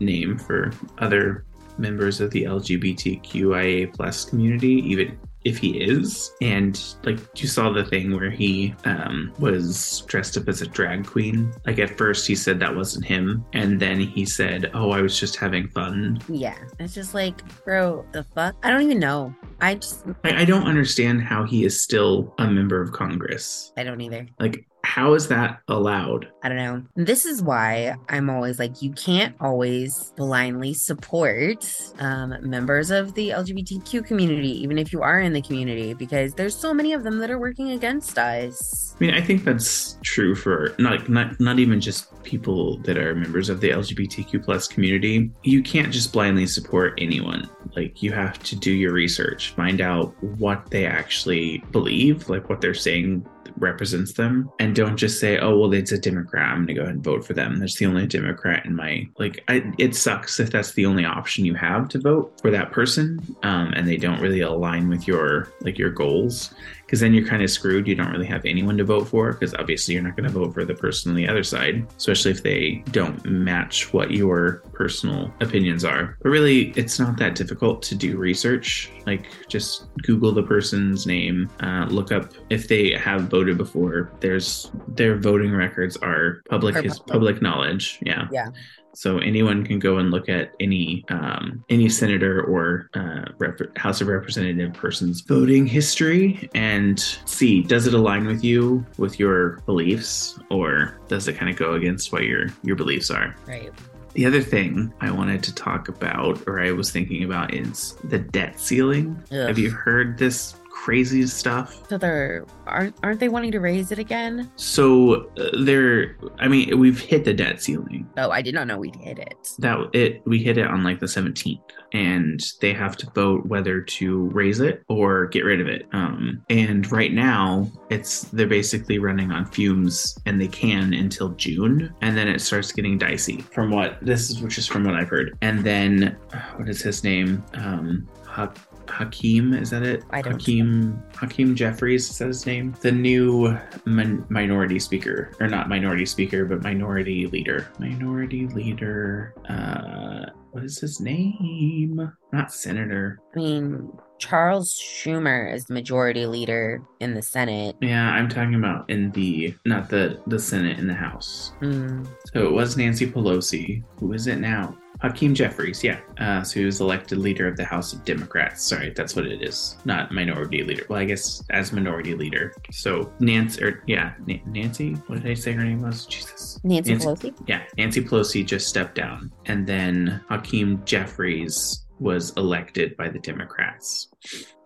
[0.00, 1.44] name for other
[1.78, 6.32] members of the lgbtqia plus community even if he is.
[6.40, 11.06] And like you saw the thing where he um was dressed up as a drag
[11.06, 11.52] queen.
[11.66, 15.18] Like at first he said that wasn't him and then he said oh i was
[15.18, 16.20] just having fun.
[16.28, 18.56] Yeah it's just like bro the fuck?
[18.62, 19.34] I don't even know.
[19.60, 23.72] I just i, I don't understand how he is still a member of congress.
[23.76, 24.26] I don't either.
[24.38, 26.26] Like how is that allowed?
[26.42, 26.82] I don't know.
[26.96, 31.64] This is why I'm always like, you can't always blindly support
[32.00, 36.56] um, members of the LGBTQ community, even if you are in the community, because there's
[36.56, 38.96] so many of them that are working against us.
[39.00, 43.14] I mean, I think that's true for not not not even just people that are
[43.14, 45.30] members of the LGBTQ plus community.
[45.44, 47.48] You can't just blindly support anyone.
[47.76, 52.60] Like you have to do your research, find out what they actually believe, like what
[52.60, 53.24] they're saying
[53.60, 56.94] represents them and don't just say oh well it's a democrat i'm gonna go ahead
[56.94, 57.58] and vote for them.
[57.58, 61.44] That's the only democrat in my like I, it sucks if that's the only option
[61.44, 65.52] you have to vote for that person um, and they don't really align with your
[65.60, 66.54] like your goals
[66.90, 67.86] because then you're kind of screwed.
[67.86, 70.52] You don't really have anyone to vote for because obviously you're not going to vote
[70.52, 75.32] for the person on the other side, especially if they don't match what your personal
[75.40, 76.18] opinions are.
[76.20, 78.90] But really, it's not that difficult to do research.
[79.06, 84.10] Like just Google the person's name, uh, look up if they have voted before.
[84.18, 88.00] There's their voting records are public is public knowledge.
[88.02, 88.26] Yeah.
[88.32, 88.48] Yeah.
[88.94, 94.00] So anyone can go and look at any um, any senator or uh, Rep- House
[94.00, 100.38] of Representative person's voting history and see does it align with you with your beliefs
[100.50, 103.34] or does it kind of go against what your your beliefs are?
[103.46, 103.72] Right.
[104.14, 108.18] The other thing I wanted to talk about, or I was thinking about, is the
[108.18, 109.22] debt ceiling.
[109.30, 109.46] Ugh.
[109.46, 111.86] Have you heard this crazy stuff.
[111.90, 114.50] So they're aren't aren't they wanting to raise it again?
[114.56, 118.08] So uh, they're I mean we've hit the debt ceiling.
[118.16, 119.52] Oh, I did not know we'd hit it.
[119.58, 121.60] That it we hit it on like the 17th
[121.92, 125.86] and they have to vote whether to raise it or get rid of it.
[125.92, 131.94] Um and right now it's they're basically running on fumes and they can until June
[132.00, 135.10] and then it starts getting dicey from what this is which is from what I've
[135.10, 135.36] heard.
[135.42, 136.16] And then
[136.56, 137.44] what is his name?
[137.52, 138.56] Um Huck
[138.90, 140.04] Hakeem, is that it?
[140.10, 142.74] I don't Hakeem Hakeem Jeffries is that his name?
[142.80, 147.68] The new min- minority speaker, or not minority speaker, but minority leader.
[147.78, 149.34] Minority leader.
[149.48, 152.12] Uh, what is his name?
[152.32, 153.20] Not senator.
[153.34, 157.76] I mean, Charles Schumer is the majority leader in the Senate.
[157.80, 161.52] Yeah, I'm talking about in the not the the Senate in the House.
[161.60, 162.06] Mm.
[162.32, 163.82] So it was Nancy Pelosi.
[163.98, 164.76] Who is it now?
[165.02, 166.00] Hakeem Jeffries, yeah.
[166.18, 168.62] Uh, so he was elected leader of the House of Democrats.
[168.62, 169.76] Sorry, that's what it is.
[169.84, 170.84] Not minority leader.
[170.88, 172.54] Well, I guess as minority leader.
[172.70, 174.92] So Nancy, or yeah, N- Nancy.
[175.06, 176.06] What did I say her name was?
[176.06, 176.60] Jesus.
[176.64, 177.34] Nancy, Nancy Pelosi.
[177.46, 184.08] Yeah, Nancy Pelosi just stepped down, and then Hakeem Jeffries was elected by the Democrats.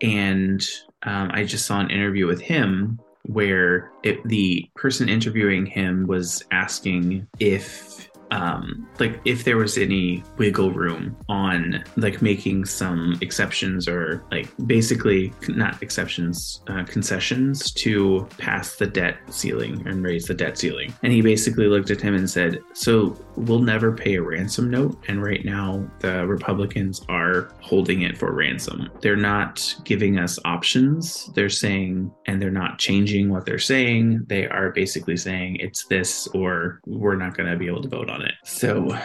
[0.01, 0.61] And
[1.03, 6.43] um, I just saw an interview with him where it, the person interviewing him was
[6.51, 8.04] asking if
[8.35, 14.49] um, like if there was any wiggle room on like making some exceptions or like
[14.67, 20.93] basically not exceptions, uh, concessions to pass the debt ceiling and raise the debt ceiling.
[21.01, 24.97] And he basically looked at him and said, "So we'll never pay a ransom note."
[25.07, 28.89] And right now, the Republicans are holding it for ransom.
[29.01, 31.29] They're not giving us options.
[31.35, 34.25] They're saying, and they're not changing what they're saying.
[34.27, 38.09] They are basically saying it's this or we're not going to be able to vote
[38.09, 38.24] on it.
[38.43, 38.97] So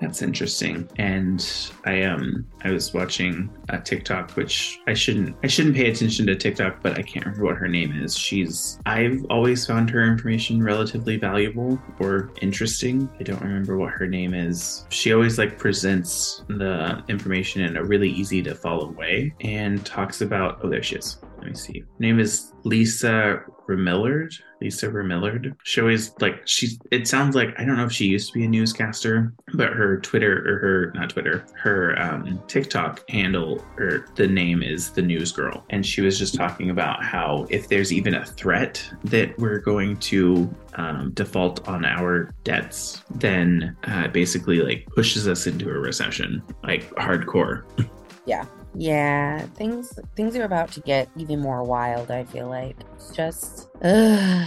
[0.00, 0.88] that's interesting.
[0.96, 1.44] And
[1.84, 6.36] I um I was watching a TikTok, which I shouldn't I shouldn't pay attention to
[6.36, 8.16] TikTok, but I can't remember what her name is.
[8.16, 13.08] She's I've always found her information relatively valuable or interesting.
[13.18, 14.86] I don't remember what her name is.
[14.90, 20.20] She always like presents the information in a really easy to follow way and talks
[20.20, 21.18] about oh there she is.
[21.38, 21.80] Let me see.
[21.80, 24.34] Her name is Lisa Remillard.
[24.60, 25.54] Lisa Remillard.
[25.62, 26.78] She always like she's.
[26.90, 29.87] It sounds like I don't know if she used to be a newscaster, but her
[29.96, 35.32] Twitter or her not Twitter, her um, TikTok handle or the name is the News
[35.32, 39.58] Girl, and she was just talking about how if there's even a threat that we're
[39.58, 45.78] going to um, default on our debts, then uh, basically like pushes us into a
[45.78, 47.64] recession, like hardcore.
[48.26, 48.44] Yeah.
[48.74, 52.76] Yeah, things things are about to get even more wild, I feel like.
[52.94, 54.46] It's just ugh.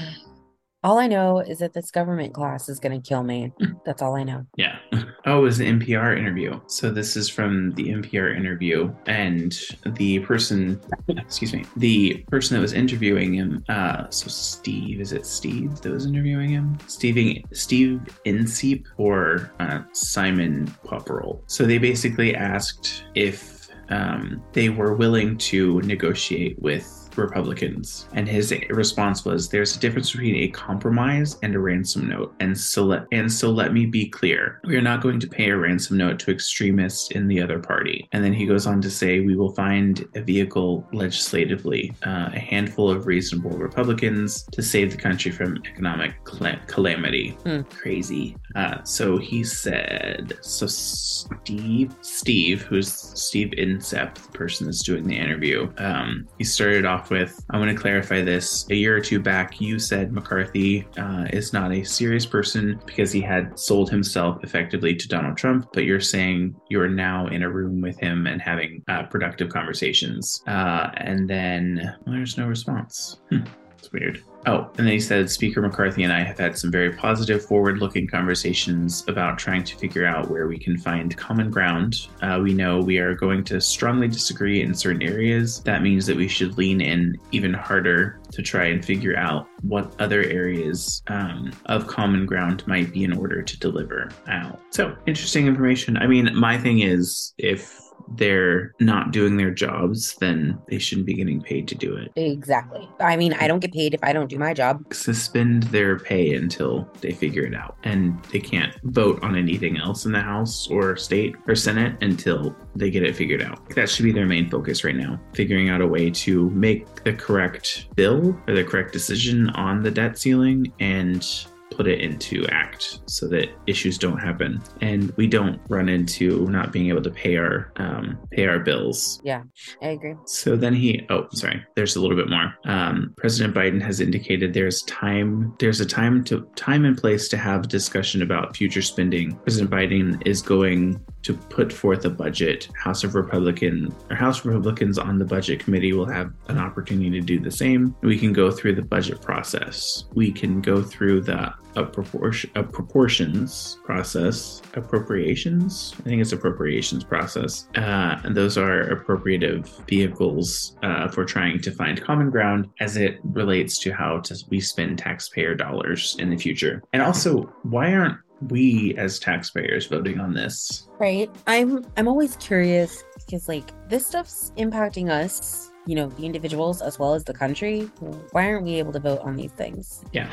[0.84, 3.54] All I know is that this government class is gonna kill me.
[3.86, 4.46] That's all I know.
[4.56, 4.78] Yeah.
[5.24, 6.60] Oh, it was an NPR interview.
[6.66, 9.56] So this is from the NPR interview, and
[9.86, 13.64] the person, excuse me, the person that was interviewing him.
[13.70, 16.76] Uh, so Steve, is it Steve that was interviewing him?
[16.88, 21.42] Steve, Steve Inskeep or uh, Simon Popperell.
[21.46, 28.08] So they basically asked if um, they were willing to negotiate with Republicans.
[28.14, 32.34] And his response was there's a difference between a compromise and a ransom note.
[32.40, 34.60] And so let and so let me be clear.
[34.64, 38.08] We are not going to pay a ransom note to extremists in the other party.
[38.12, 42.40] And then he goes on to say we will find a vehicle legislatively, uh, a
[42.40, 47.32] handful of reasonable Republicans to save the country from economic cal- calamity.
[47.44, 47.62] Hmm.
[47.62, 48.36] Crazy.
[48.56, 55.16] Uh, so he said, so Steve, Steve, who's Steve Inskeep, the person that's doing the
[55.16, 58.66] interview, um, he started off with, I want to clarify this.
[58.70, 63.12] A year or two back, you said McCarthy uh, is not a serious person because
[63.12, 67.50] he had sold himself effectively to Donald Trump, but you're saying you're now in a
[67.50, 70.44] room with him and having uh, productive conversations.
[70.48, 73.22] Uh, and then well, there's no response.
[73.30, 73.44] Hmm.
[73.82, 74.24] It's weird.
[74.46, 77.80] Oh, and then he said Speaker McCarthy and I have had some very positive, forward
[77.80, 82.08] looking conversations about trying to figure out where we can find common ground.
[82.22, 85.62] Uh, we know we are going to strongly disagree in certain areas.
[85.62, 90.00] That means that we should lean in even harder to try and figure out what
[90.00, 94.60] other areas um, of common ground might be in order to deliver out.
[94.70, 95.98] So, interesting information.
[95.98, 97.81] I mean, my thing is if
[98.16, 102.12] they're not doing their jobs, then they shouldn't be getting paid to do it.
[102.16, 102.88] Exactly.
[103.00, 104.84] I mean, I don't get paid if I don't do my job.
[104.94, 107.78] Suspend their pay until they figure it out.
[107.84, 112.56] And they can't vote on anything else in the House or state or Senate until
[112.76, 113.70] they get it figured out.
[113.72, 117.14] That should be their main focus right now, figuring out a way to make the
[117.14, 123.00] correct bill or the correct decision on the debt ceiling and put it into act
[123.08, 127.38] so that issues don't happen and we don't run into not being able to pay
[127.38, 129.44] our um, pay our bills Yeah,
[129.82, 130.16] I agree.
[130.26, 132.54] so then he, oh, sorry, there's a little bit more.
[132.66, 137.38] Um, President Biden has indicated there's time, there's a time to time and place to
[137.38, 139.36] have discussion about future spending.
[139.38, 142.68] President Biden is going to put forth a budget.
[142.76, 147.22] House of Republican or House Republicans on the budget committee will have an opportunity to
[147.22, 147.96] do the same.
[148.02, 150.06] We can go through the budget process.
[150.16, 157.04] We can go through the a proportion a proportions process appropriations i think it's appropriations
[157.04, 162.98] process uh, and those are appropriative vehicles uh, for trying to find common ground as
[162.98, 167.94] it relates to how to we spend taxpayer dollars in the future and also why
[167.94, 168.18] aren't
[168.50, 171.32] we as taxpayers voting on this Right.
[171.48, 177.00] I'm I'm always curious because like this stuff's impacting us, you know, the individuals as
[177.00, 177.90] well as the country.
[178.32, 180.04] Why aren't we able to vote on these things?
[180.12, 180.30] yeah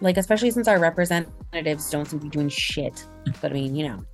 [0.00, 3.04] Like especially since our representatives don't seem to be doing shit.
[3.42, 4.04] But I mean, you know,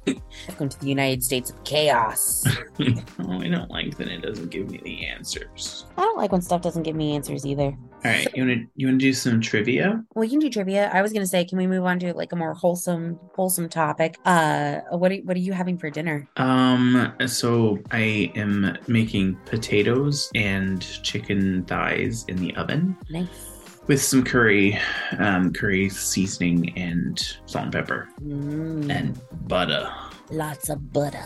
[0.48, 2.44] welcome to the United States of chaos.
[2.80, 6.42] oh i don't like that it doesn't give me the answers I don't like when
[6.42, 7.64] stuff doesn't give me answers either.
[7.64, 10.50] all right you want to you want to do some trivia Well, you can do
[10.50, 10.90] trivia.
[10.92, 14.18] I was gonna say, can we move on to like a more wholesome, wholesome topic?
[14.24, 16.28] Uh, what are, what are you having for dinner?
[16.36, 22.96] Um, so I am making potatoes and chicken thighs in the oven.
[23.08, 23.45] Nice.
[23.86, 24.78] With some curry,
[25.18, 29.88] um, curry seasoning, and salt and pepper, Mm, and butter.
[30.30, 31.24] lots of butter.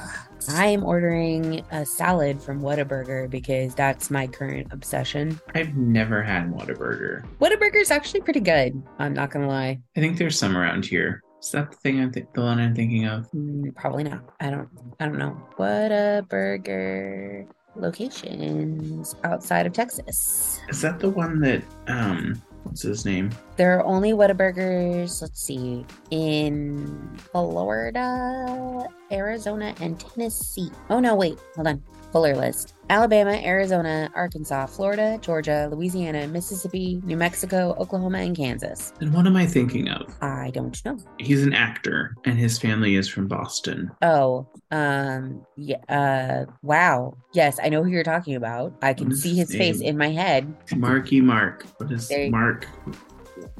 [0.48, 5.38] I am ordering a salad from Whataburger because that's my current obsession.
[5.54, 7.24] I've never had Whataburger.
[7.40, 8.82] Whataburger is actually pretty good.
[8.98, 9.80] I'm not gonna lie.
[9.96, 11.22] I think there's some around here.
[11.42, 13.30] Is that the thing I'm th- the one I'm thinking of?
[13.32, 14.22] Mm, probably not.
[14.40, 14.68] I don't.
[14.98, 15.40] I don't know.
[15.58, 17.46] Whataburger
[17.76, 20.60] locations outside of Texas.
[20.68, 23.30] Is that the one that um what's his name?
[23.56, 30.70] There are only Whataburgers, let's see, in Florida, Arizona, and Tennessee.
[30.88, 31.82] Oh no, wait, hold on.
[32.12, 32.74] Fuller list.
[32.90, 38.92] Alabama, Arizona, Arkansas, Florida, Georgia, Louisiana, Mississippi, New Mexico, Oklahoma, and Kansas.
[39.00, 40.12] And what am I thinking of?
[40.20, 40.98] I don't know.
[41.18, 43.92] He's an actor and his family is from Boston.
[44.02, 47.16] Oh, um, yeah, uh, wow.
[47.32, 48.74] Yes, I know who you're talking about.
[48.82, 50.52] I can see his face in my head.
[50.74, 51.66] Marky Mark.
[51.76, 52.66] What is Mark?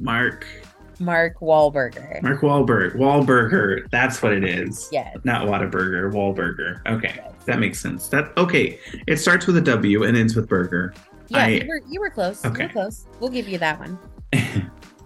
[0.01, 0.45] Mark
[1.01, 2.21] Mark Wahlberger.
[2.21, 2.95] Mark Wahlberg.
[2.95, 3.89] Wahlburger.
[3.91, 4.87] That's what it is.
[4.91, 5.17] Yes.
[5.23, 6.11] Not Whataburger.
[6.13, 6.79] Wahlburger.
[6.87, 7.19] Okay.
[7.45, 8.07] That makes sense.
[8.09, 8.79] That okay.
[9.07, 10.93] It starts with a W and ends with burger.
[11.27, 12.43] Yeah, I- you, were, you were close.
[12.43, 12.67] You Okay.
[12.67, 13.07] were close.
[13.19, 13.97] We'll give you that one.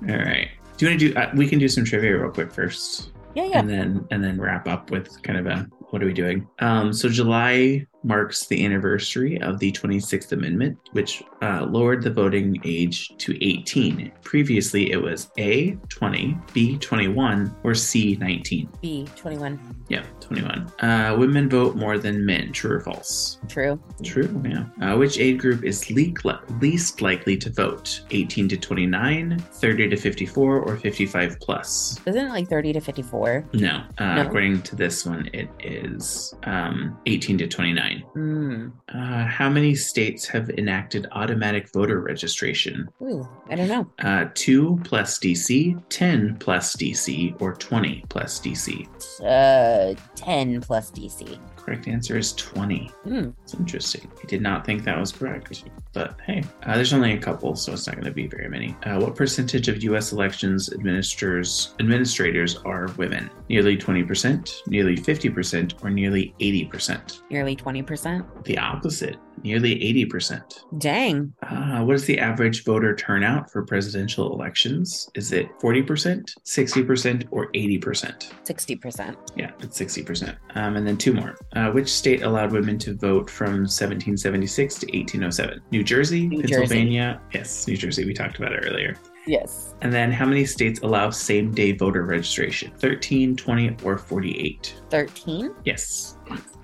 [0.10, 0.50] All right.
[0.78, 1.16] Do you want to do?
[1.16, 3.60] Uh, we can do some trivia real quick first, Yeah, yeah.
[3.60, 6.46] and then and then wrap up with kind of a what are we doing?
[6.60, 12.62] Um, so July marks the anniversary of the 26th Amendment, which uh, lowered the voting
[12.64, 14.12] age to 18.
[14.24, 18.70] Previously, it was A 20, B 21, or C 19.
[18.82, 19.60] B, 21.
[19.89, 20.72] Yeah, 21.
[20.80, 22.51] Uh, women vote more than men.
[22.51, 23.39] True or false?
[23.49, 23.82] True.
[24.03, 24.66] True, yeah.
[24.82, 28.01] Uh, which age group is le- least likely to vote?
[28.12, 31.99] 18 to 29, 30 to 54, or 55 plus?
[32.06, 33.45] Isn't it like 30 to 54?
[33.53, 33.84] No.
[33.97, 34.22] Uh, No.
[34.28, 37.95] According to this one, it is um, 18 to 29.
[38.16, 38.72] Mm.
[38.89, 42.89] Uh, how many states have enacted automatic voter registration?
[43.02, 43.89] Ooh, I don't know.
[44.00, 48.88] Uh, 2 plus DC, 10 plus DC, or 20 plus DC?
[49.22, 51.39] Uh, 10 plus DC.
[51.66, 52.91] Correct answer is 20.
[53.05, 53.30] Hmm.
[53.41, 54.11] It's interesting.
[54.22, 55.63] I did not think that was correct,
[55.93, 58.78] but hey, uh, there's only a couple, so it's not going to be very many.
[58.84, 60.11] Uh, what percentage of U.S.
[60.11, 63.32] elections administrators administrators are women?
[63.49, 67.22] Nearly 20%, nearly 50%, or nearly 80%?
[67.32, 68.43] Nearly 20%.
[68.43, 70.41] The opposite, nearly 80%.
[70.80, 71.34] Dang.
[71.43, 75.10] Uh, what is the average voter turnout for presidential elections?
[75.16, 78.32] Is it 40%, 60%, or 80%?
[78.43, 79.16] 60%.
[79.38, 80.36] Yeah, it's 60%.
[80.56, 81.36] Um, and then two more.
[81.56, 85.62] Uh, which state allowed women to vote from 1776 to 1807?
[85.72, 86.56] New Jersey, New Jersey.
[86.56, 87.22] Pennsylvania.
[87.34, 88.06] Yes, New Jersey.
[88.06, 88.98] We talked about it earlier.
[89.28, 89.74] Yes.
[89.82, 92.72] And then how many states allow same day voter registration?
[92.78, 94.82] 13, 20, or 48?
[94.89, 95.54] 13.
[95.64, 96.18] Yes.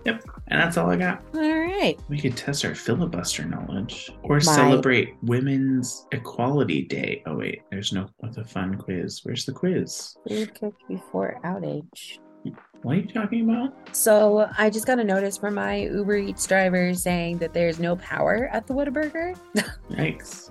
[0.05, 0.23] Yep.
[0.51, 1.23] And that's all I got.
[1.33, 1.97] All right.
[2.09, 7.23] We could test our filibuster knowledge or celebrate Women's Equality Day.
[7.25, 9.21] Oh, wait, there's no what's a fun quiz.
[9.23, 10.17] Where's the quiz?
[10.27, 12.19] Food cooked before outage.
[12.81, 13.95] What are you talking about?
[13.95, 17.95] So I just got a notice from my Uber Eats driver saying that there's no
[17.95, 19.37] power at the Whataburger.
[19.89, 20.49] Yikes.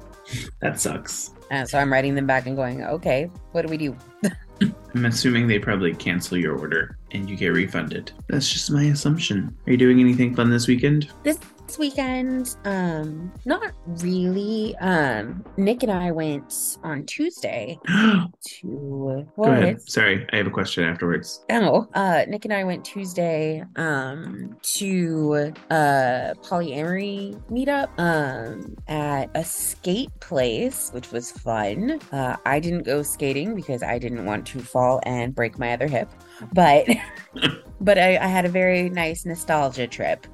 [0.61, 1.33] That sucks.
[1.51, 3.97] Uh, so I'm writing them back and going, okay, what do we do?
[4.63, 8.13] I'm assuming they probably cancel your order and you get refunded.
[8.29, 9.57] That's just my assumption.
[9.67, 11.11] Are you doing anything fun this weekend?
[11.23, 11.39] This
[11.79, 14.77] weekend, um, not really.
[14.79, 18.27] Um, Nick and I went on Tuesday Go
[18.61, 19.51] to what?
[19.51, 19.83] ahead.
[19.89, 21.45] Sorry, I have a question afterwards.
[21.51, 29.45] Oh, uh, Nick and I went Tuesday um to a polyamory meetup um at a
[29.45, 32.01] skate place, which was fun.
[32.13, 35.87] Uh, I didn't go skating because I didn't want to fall and break my other
[35.87, 36.09] hip,
[36.53, 36.87] but
[37.81, 40.27] but I, I had a very nice nostalgia trip.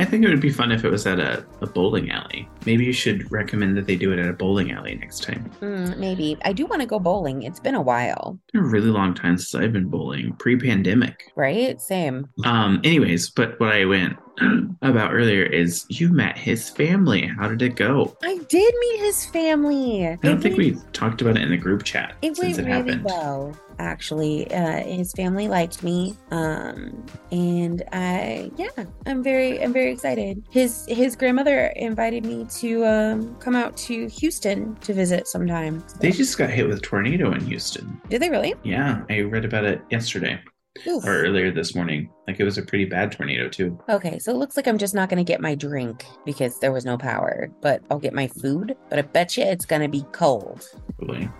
[0.00, 2.48] I think it would be fun if it was at a, a bowling alley.
[2.64, 5.50] Maybe you should recommend that they do it at a bowling alley next time.
[5.60, 7.42] Mm, maybe I do want to go bowling.
[7.42, 11.30] It's been a while, been a really long time since I've been bowling, pre-pandemic.
[11.36, 11.78] right?
[11.78, 12.30] Same.
[12.46, 14.16] Um, anyways, but what I went
[14.82, 17.26] about earlier is you met his family.
[17.26, 18.16] How did it go?
[18.22, 20.06] I did meet his family.
[20.06, 22.70] I don't think we talked about it in the group chat It since went it
[22.70, 23.04] really happened.
[23.04, 24.52] well, actually.
[24.52, 28.68] Uh, his family liked me, um, and I, yeah,
[29.06, 30.42] I'm very, I'm very excited.
[30.50, 35.82] His his grandmother invited me to um, come out to Houston to visit sometime.
[36.00, 38.00] They just got hit with a tornado in Houston.
[38.08, 38.54] Did they really?
[38.62, 40.40] Yeah, I read about it yesterday
[40.86, 41.04] Oof.
[41.04, 42.08] or earlier this morning.
[42.28, 43.76] Like it was a pretty bad tornado too.
[43.88, 46.84] Okay, so it looks like I'm just not gonna get my drink because there was
[46.84, 48.76] no power, but I'll get my food.
[48.88, 50.64] But I bet you it's gonna be cold.
[51.00, 51.30] Grr.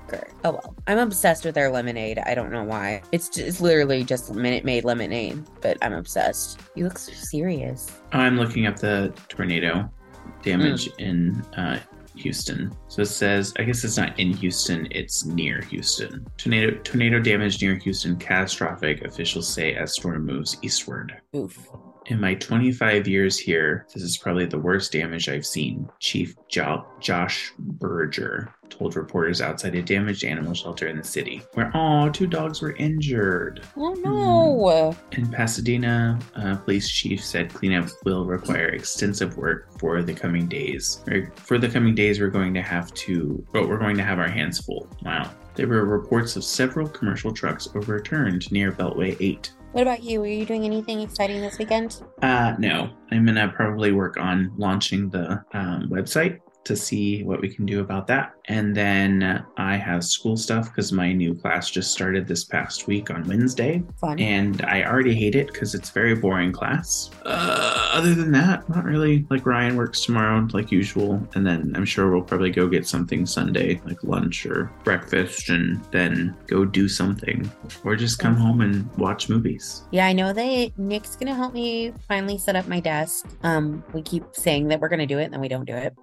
[0.44, 2.18] Oh well, I'm obsessed with their lemonade.
[2.18, 3.02] I don't know why.
[3.12, 6.58] It's just, it's literally just Minute Maid lemonade, but I'm obsessed.
[6.74, 7.90] You look so serious.
[8.12, 9.88] I'm looking up the tornado
[10.42, 10.98] damage Mm.
[10.98, 11.78] in uh,
[12.20, 12.72] Houston.
[12.88, 16.26] So it says, I guess it's not in Houston, it's near Houston.
[16.36, 21.20] Tornado tornado damage near Houston catastrophic, officials say as storm moves eastward.
[21.36, 21.68] Oof.
[22.06, 25.88] In my 25 years here, this is probably the worst damage I've seen.
[26.00, 31.70] Chief jo- Josh Berger told reporters outside a damaged animal shelter in the city, where
[31.74, 33.62] all two dogs were injured.
[33.76, 34.96] Oh no.
[35.12, 41.02] In Pasadena, uh, police chief said cleanup will require extensive work for the coming days.
[41.36, 44.28] For the coming days, we're going to have to, but we're going to have our
[44.28, 44.88] hands full.
[45.04, 45.30] Wow.
[45.54, 49.52] There were reports of several commercial trucks overturned near Beltway 8.
[49.72, 50.20] What about you?
[50.20, 52.02] Were you doing anything exciting this weekend?
[52.22, 56.40] Uh, no, I'm gonna probably work on launching the um, website
[56.70, 58.34] to see what we can do about that.
[58.46, 63.10] And then I have school stuff because my new class just started this past week
[63.10, 63.82] on Wednesday.
[64.00, 64.18] Fun.
[64.18, 67.10] And I already hate it because it's very boring class.
[67.24, 69.26] Uh, other than that, not really.
[69.30, 71.20] Like Ryan works tomorrow, like usual.
[71.34, 75.82] And then I'm sure we'll probably go get something Sunday, like lunch or breakfast, and
[75.90, 77.50] then go do something.
[77.84, 79.82] Or just come home and watch movies.
[79.90, 83.26] Yeah, I know that Nick's gonna help me finally set up my desk.
[83.42, 85.94] Um, we keep saying that we're gonna do it, and then we don't do it.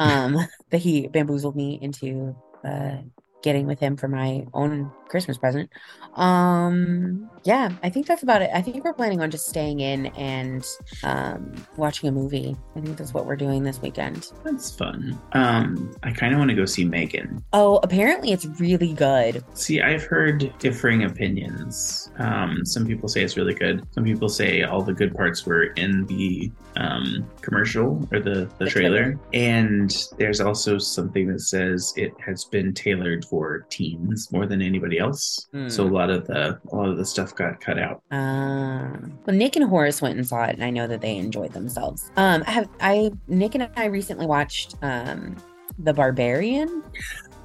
[0.00, 0.13] Um,
[0.70, 2.34] that he bamboozled me into
[2.64, 2.98] uh
[3.44, 5.70] getting with him for my own Christmas present.
[6.14, 8.50] Um, yeah, I think that's about it.
[8.54, 10.66] I think we're planning on just staying in and
[11.04, 12.56] um watching a movie.
[12.74, 14.32] I think that's what we're doing this weekend.
[14.44, 15.18] That's fun.
[15.32, 17.44] Um, I kind of want to go see Megan.
[17.52, 19.44] Oh, apparently it's really good.
[19.54, 22.10] See, I've heard differing opinions.
[22.18, 23.86] Um, some people say it's really good.
[23.92, 28.64] Some people say all the good parts were in the um, commercial or the, the
[28.64, 29.02] The trailer.
[29.14, 29.20] trailer.
[29.34, 34.96] And there's also something that says it has been tailored for teens more than anybody
[34.98, 35.48] else.
[35.50, 35.68] Hmm.
[35.68, 38.00] So a lot of the a lot of the stuff got cut out.
[38.12, 41.52] Um, well, Nick and Horace went and saw it, and I know that they enjoyed
[41.52, 42.12] themselves.
[42.16, 45.36] Um, I have I Nick and I recently watched um
[45.80, 46.84] The Barbarian.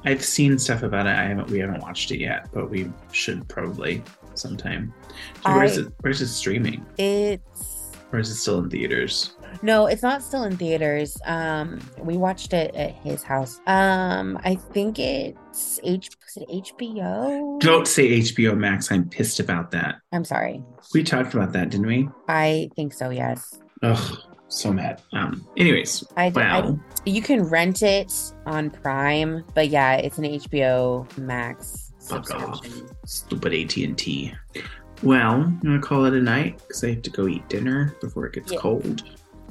[0.06, 1.16] I've seen stuff about it.
[1.16, 4.04] I haven't we haven't watched it yet, but we should probably
[4.36, 4.94] sometime.
[5.44, 6.86] So where's I- it where's it streaming?
[7.00, 9.34] It's Or is it still in theaters?
[9.64, 11.18] no, it's not still in theaters.
[11.26, 13.60] Um, we watched it at his house.
[13.66, 15.00] Um, I think
[15.60, 17.60] it's H HBO?
[17.60, 18.91] Don't say HBO Max.
[18.91, 19.95] I'm pissed about that.
[20.12, 20.64] I'm sorry.
[20.93, 22.10] We talked about that, didn't we?
[22.28, 23.10] I think so.
[23.10, 23.60] Yes.
[23.84, 25.01] Ugh, so mad.
[25.14, 25.45] Um.
[25.57, 26.80] Anyways, I, d- I- wow.
[27.05, 28.12] you can rent it
[28.45, 32.66] on Prime, but yeah, it's an HBO Max Fuck off.
[33.05, 34.34] Stupid AT and T.
[35.03, 38.26] Well, I'm gonna call it a night because I have to go eat dinner before
[38.28, 38.60] it gets Yeah.
[38.60, 39.03] cold,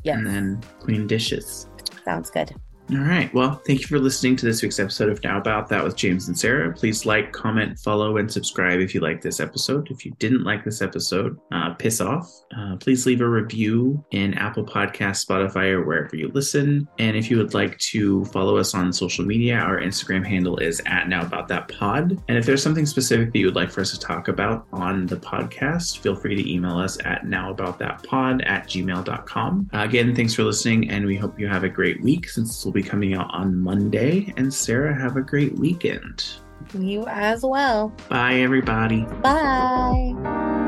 [0.05, 1.69] Yes, and then clean dishes.
[2.05, 2.55] sounds good.
[2.91, 3.33] All right.
[3.35, 6.29] Well, thank you for listening to this week's episode of Now About That with James
[6.29, 6.73] and Sarah.
[6.73, 9.91] Please like, comment, follow, and subscribe if you like this episode.
[9.91, 12.33] If you didn't like this episode, uh, piss off.
[12.57, 16.89] Uh, please leave a review in Apple Podcasts, Spotify, or wherever you listen.
[16.99, 20.81] And if you would like to follow us on social media, our Instagram handle is
[20.87, 22.19] at Now About That Pod.
[22.29, 25.05] And if there's something specific that you would like for us to talk about on
[25.05, 29.71] the podcast, feel free to email us at nowaboutThatPod at gmail.com.
[29.75, 32.65] Uh, again, thanks for listening, and we hope you have a great week since this
[32.65, 34.33] will be coming out on Monday.
[34.37, 36.25] And Sarah, have a great weekend.
[36.75, 37.93] You as well.
[38.09, 39.05] Bye, everybody.
[39.23, 40.68] Bye.